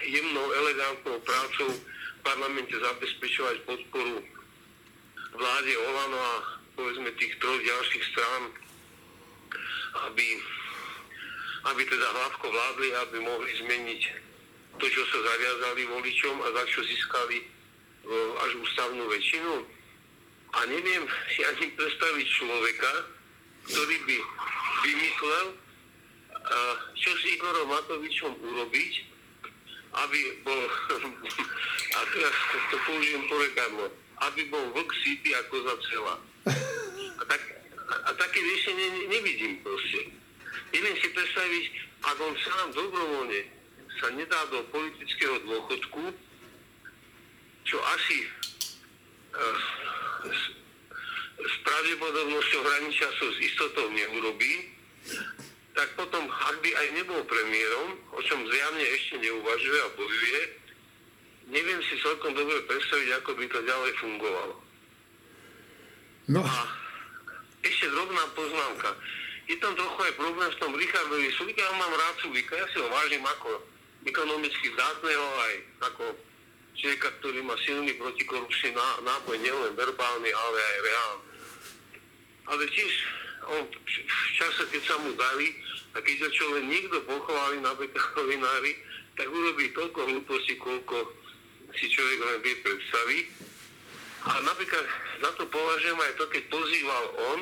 [0.04, 4.20] jemnou, elegantnou prácou v parlamente zabezpečovať podporu
[5.34, 6.36] vláde Olano a
[6.76, 8.44] povedzme tých troch ďalších strán,
[10.12, 10.28] aby,
[11.64, 14.02] aby teda hlavko vládli, aby mohli zmeniť
[14.82, 17.46] to, čo sa zaviazali voličom a za čo získali e,
[18.44, 19.54] až ústavnú väčšinu.
[20.54, 21.04] A neviem
[21.34, 22.92] si ani predstaviť človeka,
[23.70, 24.18] ktorý by
[24.84, 25.46] vymyslel,
[27.00, 28.94] čo s Igorom Matovičom urobiť,
[29.94, 30.62] aby bol,
[31.98, 32.36] a teraz
[32.72, 33.86] to použijem porekadlo,
[34.30, 36.16] aby bol vlk síty ako za celá.
[37.14, 37.42] A, tak,
[37.88, 40.23] a také riešenie nevidím proste.
[40.74, 41.66] Neviem si predstaviť,
[42.02, 43.42] ak on sám dobrovoľne
[44.02, 46.04] sa nedá do politického dôchodku,
[47.64, 48.18] čo asi
[49.38, 49.58] uh,
[50.28, 50.42] s,
[51.38, 54.74] s pravdepodobnosťou hraničia sa s istotou neurobí,
[55.74, 60.42] tak potom, ak by aj nebol premiérom, o čom zjavne ešte neuvažuje a bojuje,
[61.50, 64.56] neviem si celkom dobre predstaviť, ako by to ďalej fungovalo.
[66.34, 66.42] No.
[66.42, 66.58] A
[67.62, 68.90] ešte drobná poznámka.
[69.48, 71.62] Je tam trochu aj problém s tom Richardovi Sulika.
[71.62, 73.60] Ja mám rád Sulika, ja si ho vážim ako
[74.08, 75.54] ekonomicky zdatného, aj
[75.92, 76.04] ako
[76.76, 81.26] človeka, ktorý má silný protikorupčný nápoj, nielen verbálny, ale aj reálny.
[82.44, 82.94] Ale tiež
[83.44, 85.52] on v čase, keď sa mu dali,
[85.94, 88.74] a keď čo len niekto pochváli na novinári,
[89.14, 90.96] tak urobí toľko hlúposti, koľko
[91.78, 93.26] si človek len vie predstaviť.
[94.24, 94.86] A napríklad
[95.22, 97.04] za to považujem aj to, keď pozýval
[97.36, 97.40] on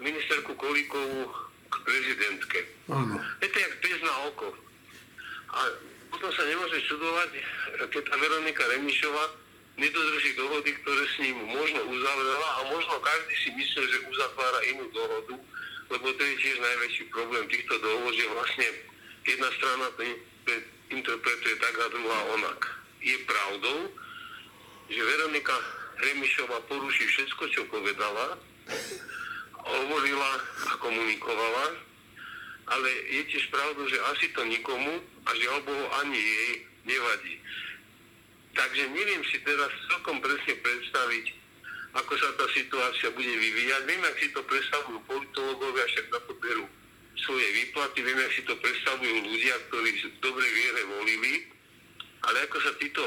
[0.00, 1.30] ministerku Kolíkovú
[1.68, 2.58] k prezidentke.
[2.88, 3.20] Áno.
[3.44, 4.48] Je to jak pes na oko.
[5.52, 5.60] A
[6.08, 7.30] potom sa nemôže čudovať,
[7.92, 9.24] keď tá Veronika Remišová
[9.78, 14.84] nedodrží dohody, ktoré s ním možno uzavrela a možno každý si myslí, že uzatvára inú
[14.90, 15.36] dohodu,
[15.88, 18.66] lebo to je tiež najväčší problém týchto dohod, že vlastne
[19.28, 20.02] jedna strana to
[20.90, 22.60] interpretuje tak a druhá onak.
[23.04, 23.78] Je pravdou,
[24.88, 25.54] že Veronika
[26.02, 28.34] Remišová poruší všetko, čo povedala,
[29.68, 30.32] hovorila
[30.68, 31.66] a komunikovala,
[32.68, 36.52] ale je tiež pravdou, že asi to nikomu a žiaľ Bohu ani jej
[36.84, 37.34] nevadí.
[38.56, 41.24] Takže neviem si teraz celkom presne predstaviť,
[41.94, 43.82] ako sa tá situácia bude vyvíjať.
[43.88, 46.66] Viem, ak si to predstavujú politológovia, však na to berú
[47.22, 51.32] svoje výplaty, viem, ak si to predstavujú ľudia, ktorí v dobrej viere volili,
[52.28, 53.02] ale ako sa títo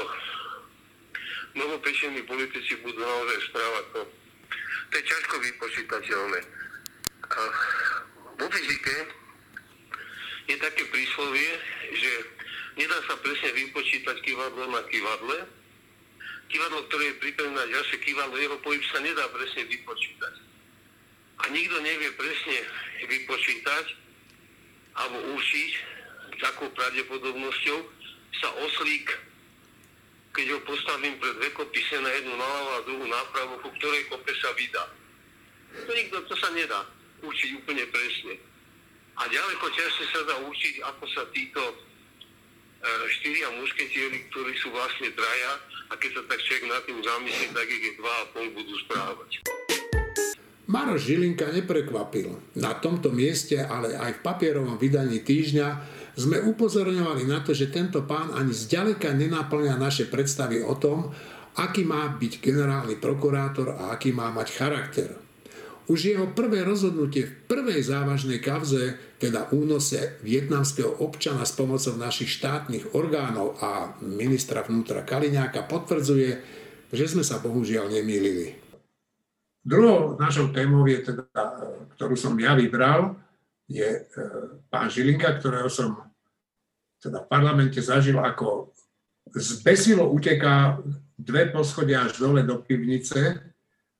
[1.52, 4.00] novopečení politici budú naozaj správať, to,
[4.92, 6.40] to je ťažko vypočítateľné.
[8.36, 8.96] Vo fyzike
[10.52, 11.50] je také príslovie,
[11.96, 12.12] že
[12.76, 15.48] nedá sa presne vypočítať kývadlo na kývadle.
[16.52, 20.34] Kývadlo, ktoré je pripravené na ďalšie kývadlo, jeho pohyb sa nedá presne vypočítať.
[21.40, 22.58] A nikto nevie presne
[23.08, 23.86] vypočítať
[24.92, 25.72] alebo určiť,
[26.36, 27.78] s akou pravdepodobnosťou
[28.44, 29.08] sa oslík,
[30.32, 34.32] keď ho postavím pred dve kopise na jednu naľavo a druhú nápravu, ku ktorej kope
[34.40, 34.84] sa vydá.
[35.86, 36.84] To nikto, to sa nedá
[37.24, 38.34] určiť úplne presne.
[39.20, 41.62] A ďaleko ťažšie sa dá určiť, ako sa títo
[42.82, 45.52] E, štyria mušketieri, ktorí sú vlastne traja
[45.86, 48.74] a keď sa tak človek nad tým zamyslí, tak ich je dva a pol budú
[48.82, 49.30] správať.
[50.66, 52.42] Maroš Žilinka neprekvapil.
[52.58, 55.68] Na tomto mieste, ale aj v papierovom vydaní týždňa
[56.16, 61.12] sme upozorňovali na to, že tento pán ani zďaleka nenáplňa naše predstavy o tom,
[61.56, 65.10] aký má byť generálny prokurátor a aký má mať charakter.
[65.90, 72.30] Už jeho prvé rozhodnutie v prvej závažnej kavze, teda únose vietnamského občana s pomocou našich
[72.38, 76.30] štátnych orgánov a ministra vnútra Kaliňáka potvrdzuje,
[76.94, 78.54] že sme sa bohužiaľ nemýlili.
[79.62, 81.26] Druhou našou témou je teda,
[81.98, 83.18] ktorú som ja vybral,
[83.72, 84.02] je e,
[84.68, 85.96] pán Žilinka, ktorého som
[87.00, 88.70] teda v parlamente zažil ako
[89.32, 90.78] zbesilo uteká
[91.16, 93.52] dve poschodia až dole do pivnice,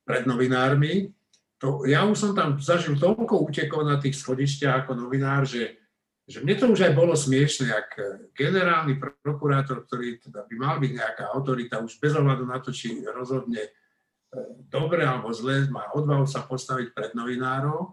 [0.02, 1.14] pred novinármi.
[1.62, 5.78] To, ja už som tam zažil toľko útekov na tých schodišťach ako novinár, že,
[6.26, 7.90] že mne to už aj bolo smiešne, ak
[8.34, 12.98] generálny prokurátor, ktorý teda by mal byť nejaká autorita, už bez ohľadu na to, či
[13.06, 13.70] rozhodne e,
[14.66, 17.90] dobre alebo zle, má odvahu sa postaviť pred novinárov, e,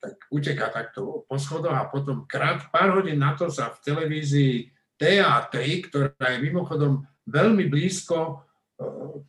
[0.00, 4.72] tak uteká takto po schodoch a potom krát, pár hodín na to sa v televízii
[4.96, 5.54] TA3,
[5.88, 8.48] ktorá je mimochodom veľmi blízko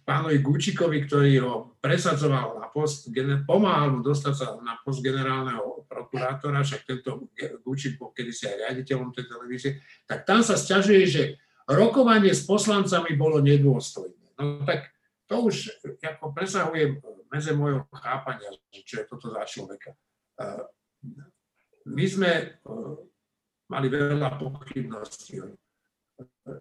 [0.08, 1.54] pánovi Gučikovi, ktorý ho
[1.84, 3.12] presadzoval na post,
[3.44, 7.28] pomáhal mu dostať sa na post generálneho prokurátora, však tento
[7.68, 9.72] Gučik bol kedysi aj riaditeľom tej televízie,
[10.08, 11.24] tak tam sa sťažuje, že
[11.68, 14.40] rokovanie s poslancami bolo nedôstojné.
[14.40, 14.88] No tak
[15.28, 18.52] to už ako presahuje meze môjho chápania,
[18.88, 19.96] čo je toto za človeka.
[21.92, 22.62] My sme
[23.72, 25.42] mali veľa pochybností.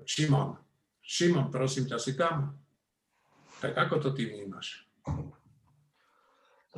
[0.07, 0.57] Šimon,
[1.03, 2.55] Šimon, prosím ťa, si tam?
[3.61, 4.89] Tak ako to ty vnímaš?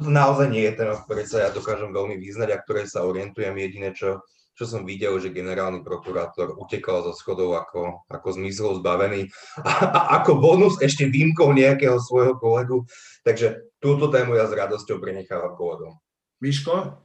[0.00, 3.53] Naozaj nie je téma, v ktorej sa ja dokážem veľmi význať a ktorej sa orientujem.
[3.55, 4.24] Jediné, čo,
[4.57, 9.28] čo som videl, že generálny prokurátor utekal zo schodov ako, ako zmyslov zbavený
[9.62, 12.88] a, a ako bonus ešte výmkou nejakého svojho kolegu.
[13.22, 15.94] Takže túto tému ja s radosťou prenechávam kolegom.
[16.43, 16.99] Miško?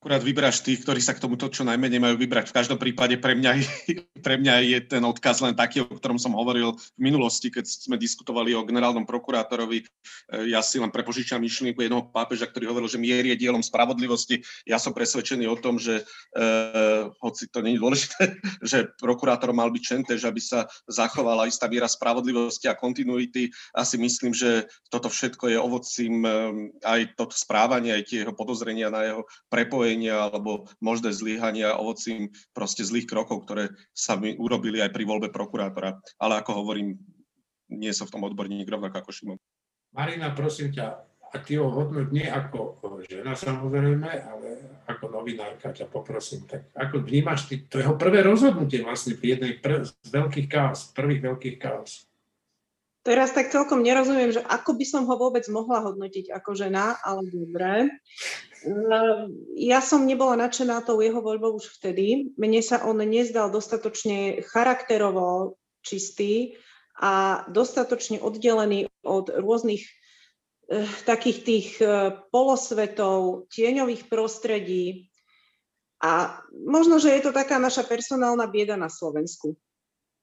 [0.00, 2.48] Akurát vyberáš tých, ktorí sa k tomuto čo najmenej majú vybrať.
[2.48, 3.52] V každom prípade pre mňa,
[4.24, 8.00] pre mňa je ten odkaz len taký, o ktorom som hovoril v minulosti, keď sme
[8.00, 9.84] diskutovali o generálnom prokurátorovi.
[9.84, 9.86] E,
[10.48, 14.40] ja si len prepožičam myšlienku jednoho pápeža, ktorý hovoril, že mier je dielom spravodlivosti.
[14.64, 18.22] Ja som presvedčený o tom, že eh, hoci to nie je dôležité,
[18.72, 23.52] že prokurátor mal byť čentež, aby sa zachovala istá miera spravodlivosti a kontinuity.
[23.76, 26.32] Asi myslím, že toto všetko je ovocím eh,
[26.88, 32.30] aj toto správanie, aj tie jeho podozrenia na jeho prepojenie prepojenia alebo možné zlyhania ovocím
[32.54, 35.98] proste zlých krokov, ktoré sa mi urobili aj pri voľbe prokurátora.
[36.22, 36.94] Ale ako hovorím,
[37.70, 39.38] nie som v tom odborník rovnako ako Šimon.
[39.90, 40.86] Marina, prosím ťa,
[41.30, 44.48] a ty ho hodnoť nie ako žena samozrejme, ale
[44.86, 46.46] ako novinárka ťa poprosím.
[46.46, 50.90] Tak ako vnímaš ty, to jeho prvé rozhodnutie vlastne pri jednej pr- z veľkých chaos,
[50.94, 52.09] prvých veľkých chaos?
[53.00, 57.32] Teraz tak celkom nerozumiem, že ako by som ho vôbec mohla hodnotiť ako žena, ale
[57.32, 57.88] dobre.
[58.60, 62.36] Ehm, ja som nebola nadšená tou jeho voľbou už vtedy.
[62.36, 66.60] Mne sa on nezdal dostatočne charakterovo čistý
[67.00, 75.08] a dostatočne oddelený od rôznych eh, takých tých eh, polosvetov, tieňových prostredí.
[76.04, 79.56] A možno, že je to taká naša personálna bieda na Slovensku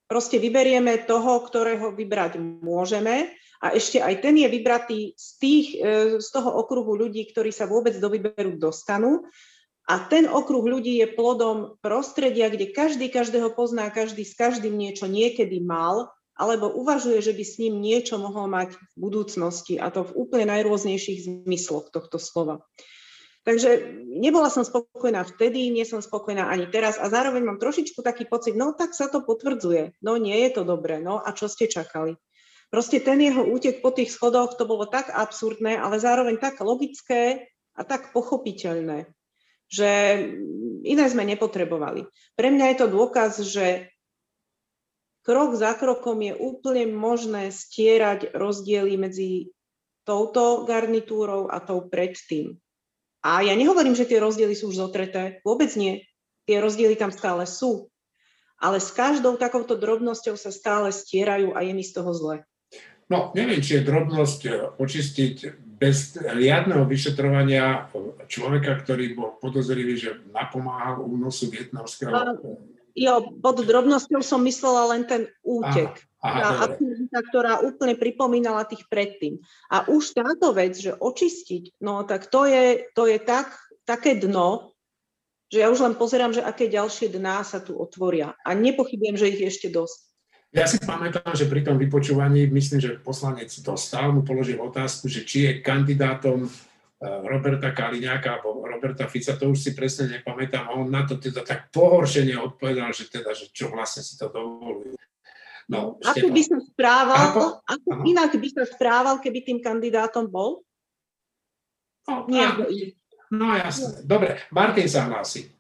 [0.08, 3.32] proste vyberieme toho, ktorého vybrať môžeme
[3.62, 7.66] a ešte aj ten je vybratý z, tých, e, z toho okruhu ľudí, ktorí sa
[7.66, 9.26] vôbec do výberu dostanú.
[9.88, 15.08] A ten okruh ľudí je plodom prostredia, kde každý každého pozná, každý s každým niečo
[15.08, 20.06] niekedy mal, alebo uvažuje, že by s ním niečo mohol mať v budúcnosti, a to
[20.06, 22.62] v úplne najrôznejších zmysloch tohto slova.
[23.48, 28.28] Takže nebola som spokojná vtedy, nie som spokojná ani teraz a zároveň mám trošičku taký
[28.28, 31.72] pocit, no tak sa to potvrdzuje, no nie je to dobré, no a čo ste
[31.72, 32.20] čakali?
[32.68, 37.48] Proste ten jeho útek po tých schodoch, to bolo tak absurdné, ale zároveň tak logické
[37.72, 39.08] a tak pochopiteľné,
[39.72, 39.92] že
[40.84, 42.04] iné sme nepotrebovali.
[42.36, 43.96] Pre mňa je to dôkaz, že
[45.24, 49.56] krok za krokom je úplne možné stierať rozdiely medzi
[50.04, 52.60] touto garnitúrou a tou predtým.
[53.28, 56.08] A ja nehovorím, že tie rozdiely sú už zotreté, vôbec nie.
[56.48, 57.92] Tie rozdiely tam stále sú.
[58.56, 62.48] Ale s každou takouto drobnosťou sa stále stierajú a je mi z toho zle.
[63.12, 67.92] No, neviem, či je drobnosť e, očistiť bez riadneho vyšetrovania
[68.32, 72.12] človeka, ktorý bol podozrivý, že napomáhal únosu vietnamského...
[72.98, 75.92] Jo, pod drobnosťou som myslela len ten útek.
[75.94, 76.07] Aha.
[76.18, 79.38] Aha, aktivita, ktorá úplne pripomínala tých predtým.
[79.70, 83.54] A už táto vec, že očistiť, no tak to je, to je tak,
[83.86, 84.74] také dno,
[85.48, 88.36] že ja už len pozerám, že aké ďalšie dná sa tu otvoria.
[88.44, 90.00] A nepochybujem, že ich je ešte dosť.
[90.56, 95.28] Ja si pamätám, že pri tom vypočúvaní, myslím, že poslanec dostal, mu položil otázku, že
[95.28, 96.52] či je kandidátom eh,
[97.30, 100.66] Roberta Kaliňáka alebo Roberta Fica, to už si presne nepamätám.
[100.66, 104.32] A on na to teda tak pohoršene odpovedal, že teda, že čo vlastne si to
[104.34, 104.98] dovoluje.
[105.68, 110.64] No, ako by sa správal, ako, ako inak by sa správal, keby tým kandidátom bol?
[112.08, 112.64] No, no,
[113.36, 114.00] no jasne.
[114.08, 115.52] Dobre, Martin sa hlási.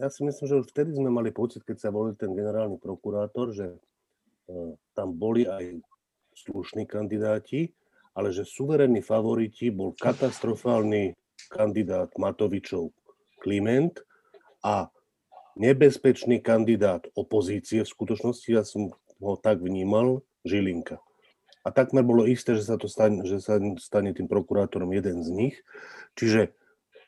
[0.00, 3.52] Ja si myslím, že už vtedy sme mali pocit, keď sa volil ten generálny prokurátor,
[3.52, 3.76] že
[4.96, 5.76] tam boli aj
[6.32, 7.76] slušní kandidáti,
[8.16, 11.12] ale že suverénni favoriti bol katastrofálny
[11.52, 12.88] kandidát Matovičov
[13.44, 14.00] Kliment
[14.64, 14.88] a
[15.56, 21.02] nebezpečný kandidát opozície v skutočnosti, ja som ho tak vnímal, Žilinka.
[21.66, 25.28] a takmer bolo isté, že sa, to stane, že sa stane tým prokurátorom jeden z
[25.34, 25.56] nich.
[26.14, 26.54] Čiže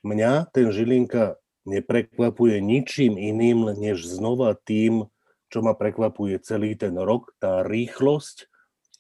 [0.03, 5.07] mňa ten Žilinka neprekvapuje ničím iným, než znova tým,
[5.53, 8.51] čo ma prekvapuje celý ten rok, tá rýchlosť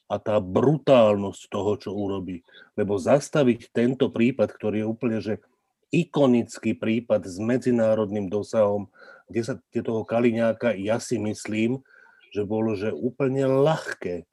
[0.09, 2.46] a tá brutálnosť toho, čo urobí.
[2.78, 5.42] Lebo zastaviť tento prípad, ktorý je úplne že
[5.90, 8.92] ikonický prípad s medzinárodným dosahom,
[9.28, 11.84] kde sa kde toho Kaliňáka, ja si myslím,
[12.32, 14.24] že bolo že úplne ľahké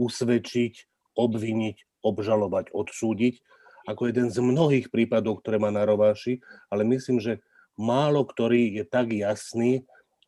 [0.00, 0.74] usvedčiť,
[1.16, 3.40] obviniť, obžalovať, odsúdiť,
[3.84, 6.40] ako jeden z mnohých prípadov, ktoré má na rováši,
[6.72, 7.44] ale myslím, že
[7.76, 9.84] málo ktorý je tak jasný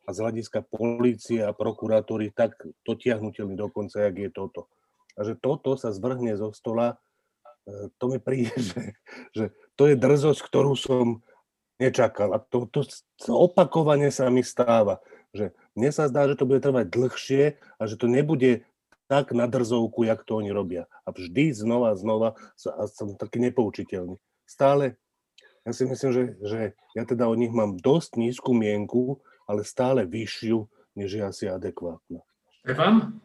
[0.07, 2.55] a z hľadiska polície a prokuratúry tak
[2.87, 4.71] dotiahnutelný dokonca, jak je toto.
[5.17, 6.95] A že toto sa zvrhne zo stola,
[7.67, 8.95] e, to mi príde, že,
[9.35, 9.45] že
[9.75, 11.25] to je drzosť, ktorú som
[11.77, 12.33] nečakal.
[12.33, 12.83] A to, to
[13.31, 15.01] opakovane sa mi stáva.
[15.33, 17.43] Že mne sa zdá, že to bude trvať dlhšie
[17.77, 18.65] a že to nebude
[19.07, 20.89] tak na drzovku, jak to oni robia.
[21.07, 22.35] A vždy znova, znova
[22.75, 24.19] a som taký nepoučiteľný.
[24.43, 24.99] Stále,
[25.63, 26.59] ja si myslím, že, že
[26.95, 30.67] ja teda od nich mám dosť nízku mienku, ale stále vyššiu,
[30.99, 32.19] než je asi adekvátna.
[32.63, 33.23] Stefan?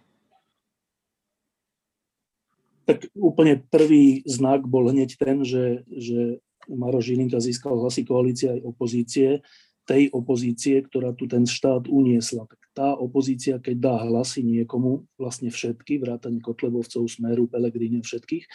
[2.82, 8.60] tak úplne prvý znak bol hneď ten, že, že Maro Žilinka získal hlasy koalície aj
[8.62, 9.42] opozície,
[9.82, 12.46] tej opozície, ktorá tu ten štát uniesla.
[12.46, 18.46] Tak tá opozícia, keď dá hlasy niekomu, vlastne všetky, vrátane Kotlebovcov, Smeru, Pelegríne, všetkých,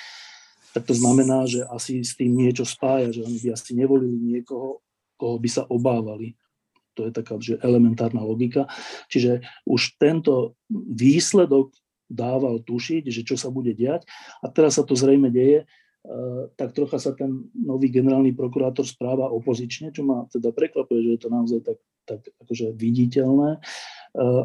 [0.71, 4.79] tak to znamená, že asi s tým niečo spája, že oni by asi nevolili niekoho,
[5.17, 6.37] koho by sa obávali.
[6.95, 8.69] To je taká že elementárna logika.
[9.09, 11.73] Čiže už tento výsledok
[12.07, 14.07] dával tušiť, že čo sa bude diať.
[14.41, 15.67] A teraz sa to zrejme deje,
[16.55, 21.21] tak trocha sa ten nový generálny prokurátor správa opozične, čo ma teda prekvapuje, že je
[21.21, 23.59] to naozaj tak, tak akože viditeľné.
[23.59, 23.59] E,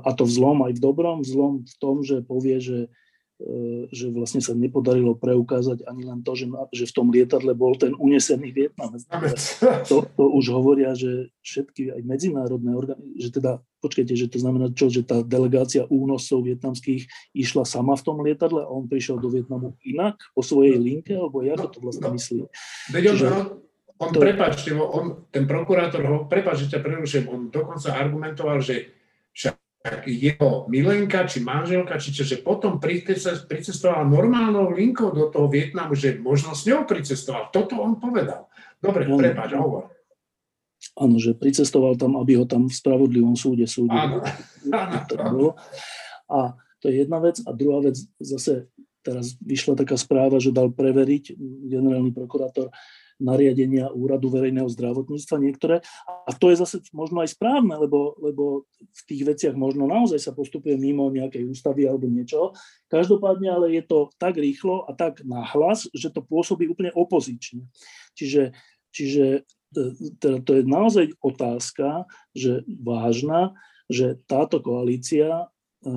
[0.03, 2.91] a to v zlom aj v dobrom, v zlom v tom, že povie, že
[3.91, 7.91] že vlastne sa nepodarilo preukázať ani len to, že, že v tom lietadle bol ten
[7.99, 9.03] unesený Vietnamec.
[9.91, 14.71] To, to už hovoria, že všetky aj medzinárodné orgány, že teda, počkajte, že to znamená
[14.71, 19.27] čo, že tá delegácia únosov vietnamských išla sama v tom lietadle a on prišiel do
[19.27, 22.47] Vietnamu inak po svojej linke, alebo ako to vlastne myslí?
[22.95, 23.29] Veď on, Čiže,
[23.99, 24.19] on, to...
[24.23, 29.02] prepáčte, on, ten prokurátor ho, prepáčte, ťa prerušujem, on dokonca argumentoval, že
[30.07, 36.15] jeho milenka, či manželka, či čo, že potom pricestovala normálnou linkou do toho Vietnamu, že
[36.23, 37.51] možno s ňou pricestoval.
[37.51, 38.47] Toto on povedal.
[38.79, 39.91] Dobre, on, prepáč, hovor.
[40.99, 43.95] Áno, že pricestoval tam, aby ho tam v spravodlivom súde súdil.
[43.95, 44.23] Áno,
[45.19, 45.55] áno.
[46.31, 47.39] A to je jedna vec.
[47.47, 48.71] A druhá vec, zase
[49.03, 51.35] teraz vyšla taká správa, že dal preveriť
[51.71, 52.71] generálny prokurátor
[53.23, 55.77] nariadenia Úradu verejného zdravotníctva niektoré.
[56.27, 60.35] A to je zase možno aj správne, lebo, lebo v tých veciach možno naozaj sa
[60.35, 62.53] postupuje mimo nejakej ústavy alebo niečo.
[62.91, 67.71] Každopádne ale je to tak rýchlo a tak nahlas, že to pôsobí úplne opozične.
[68.19, 68.53] Čiže,
[68.91, 69.81] čiže e,
[70.19, 73.55] teda to je naozaj otázka, že vážna,
[73.87, 75.47] že táto koalícia,
[75.87, 75.97] e,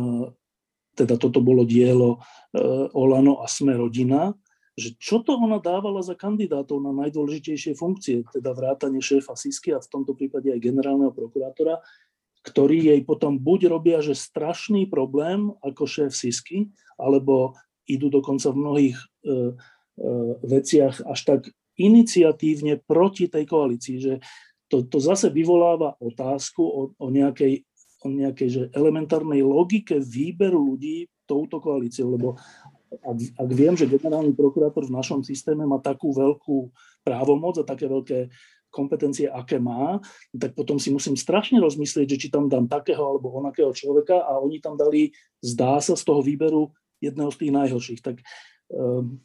[0.95, 2.23] teda toto bolo dielo
[2.55, 2.63] e,
[2.95, 4.31] Olano a Sme rodina,
[4.75, 9.79] že čo to ona dávala za kandidátov na najdôležitejšie funkcie, teda vrátanie šéfa Sisky a
[9.79, 11.79] v tomto prípade aj generálneho prokurátora,
[12.43, 16.69] ktorí jej potom buď robia, že strašný problém ako šéf Sisky,
[16.99, 17.55] alebo
[17.87, 19.33] idú dokonca v mnohých e, e,
[20.43, 21.41] veciach až tak
[21.79, 24.13] iniciatívne proti tej koalícii, že
[24.67, 27.63] to, to zase vyvoláva otázku o, o nejakej,
[28.03, 32.37] o nejakej že elementárnej logike výberu ľudí touto koalíciou, lebo
[33.01, 36.69] ak, ak viem, že generálny prokurátor v našom systéme má takú veľkú
[37.03, 38.29] právomoc a také veľké
[38.75, 40.03] kompetencie, aké má,
[40.35, 44.35] tak potom si musím strašne rozmyslieť, že či tam dám takého alebo onakého človeka a
[44.43, 48.01] oni tam dali, zdá sa, z toho výberu jedného z tých najhorších.
[48.03, 48.19] Tak
[48.75, 49.23] um,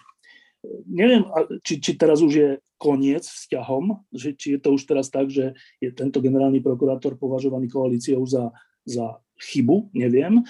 [0.86, 1.26] neviem,
[1.66, 2.48] či, či teraz už je
[2.78, 5.52] koniec vzťahom, že, či je to už teraz tak, že
[5.82, 8.54] je tento generálny prokurátor považovaný koalíciou za,
[8.90, 10.42] za chybu, neviem, e,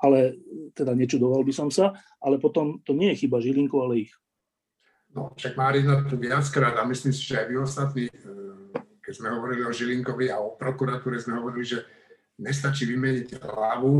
[0.00, 0.38] ale
[0.72, 4.12] teda nečudoval by som sa, ale potom to nie je chyba Žilinku, ale ich.
[5.12, 8.14] No, však Marina tu viackrát a myslím si, že aj vy ostatní, e,
[9.04, 11.84] keď sme hovorili o Žilinkovi a o prokuratúre, sme hovorili, že
[12.40, 13.94] nestačí vymeniť hlavu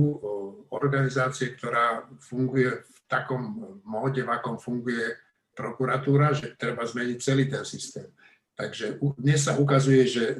[0.74, 3.42] organizácie, ktorá funguje v takom
[3.86, 5.14] móde, v akom funguje
[5.54, 8.10] prokuratúra, že treba zmeniť celý ten systém.
[8.58, 10.36] Takže dnes sa ukazuje, že e,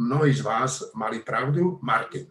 [0.00, 1.80] mnohí z vás mali pravdu.
[1.80, 2.28] Martin.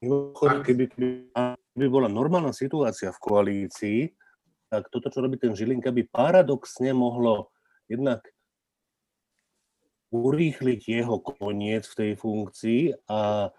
[0.00, 4.00] Keby, keby bola normálna situácia v koalícii,
[4.72, 7.52] tak toto, čo robí ten Žilinka, by paradoxne mohlo
[7.84, 8.24] jednak
[10.08, 12.82] urýchliť jeho koniec v tej funkcii
[13.12, 13.52] a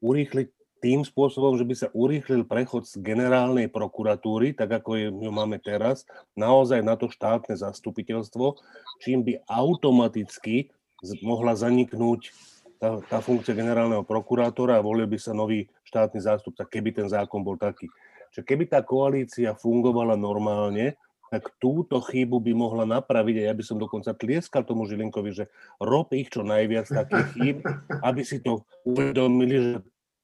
[0.00, 0.48] urýchliť
[0.80, 6.08] tým spôsobom, že by sa urýchlil prechod z generálnej prokuratúry, tak ako ju máme teraz,
[6.32, 8.56] naozaj na to štátne zastupiteľstvo,
[9.04, 10.72] čím by automaticky
[11.20, 12.32] mohla zaniknúť
[12.80, 17.44] tá, tá funkcia generálneho prokurátora a volil by sa nový štátny zástupca, keby ten zákon
[17.44, 17.86] bol taký.
[18.32, 20.96] Čiže keby tá koalícia fungovala normálne,
[21.30, 25.44] tak túto chybu by mohla napraviť a ja by som dokonca tlieskal tomu Žilinkovi, že
[25.78, 27.56] rob ich čo najviac takých chýb,
[28.02, 29.72] aby si to uvedomili, že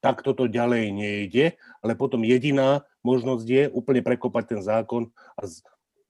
[0.03, 5.07] takto to ďalej nejde, ale potom jediná možnosť je úplne prekopať ten zákon
[5.39, 5.63] a z,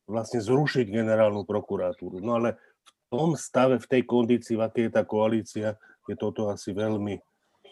[0.09, 2.24] vlastne zrušiť generálnu prokuratúru.
[2.24, 5.68] No ale v tom stave, v tej kondícii, v akej je tá koalícia,
[6.09, 7.18] je toto asi veľmi,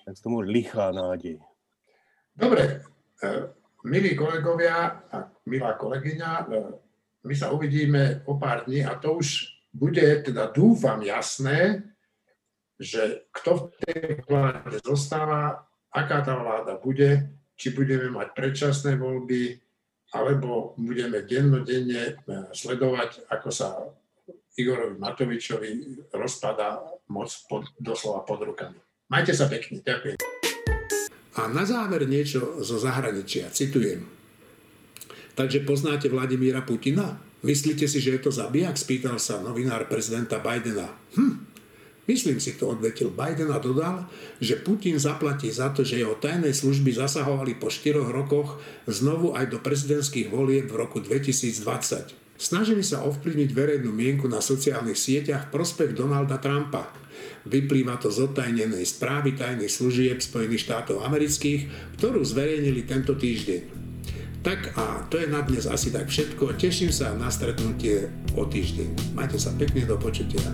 [0.05, 1.39] tak tomu lichá nádej.
[2.35, 2.83] Dobre,
[3.23, 3.31] e,
[3.87, 6.45] milí kolegovia a milá kolegyňa, e,
[7.25, 11.83] my sa uvidíme o pár dní a to už bude teda dúfam jasné,
[12.79, 19.63] že kto v tej vláde zostáva, aká tá vláda bude, či budeme mať predčasné voľby,
[20.15, 22.15] alebo budeme dennodenne eh,
[22.55, 23.69] sledovať, ako sa
[24.55, 25.71] Igorovi Matovičovi
[26.15, 26.79] rozpada
[27.11, 28.79] moc pod, doslova pod rukami.
[29.13, 30.17] Majte sa pekne, ďakujem.
[31.35, 34.07] A na záver niečo zo zahraničia, citujem.
[35.35, 37.19] Takže poznáte Vladimíra Putina?
[37.43, 38.79] Myslíte si, že je to zabijak?
[38.79, 40.89] Spýtal sa novinár prezidenta Bidena.
[41.19, 41.45] Hm,
[42.07, 46.55] myslím si to, odvetil Biden a dodal, že Putin zaplatí za to, že jeho tajné
[46.55, 52.24] služby zasahovali po štyroch rokoch znovu aj do prezidentských volieb v roku 2020.
[52.45, 56.93] Snažili sa ovplyvniť verejnú mienku na sociálnych sieťach prospech Donalda Trumpa.
[57.49, 63.61] Vyplýva to z otajnenej správy tajných služieb Spojených štátov amerických, ktorú zverejnili tento týždeň.
[64.45, 66.61] Tak a to je na dnes asi tak všetko.
[66.61, 69.17] Teším sa na stretnutie o týždeň.
[69.17, 70.45] Majte sa pekne do počutia.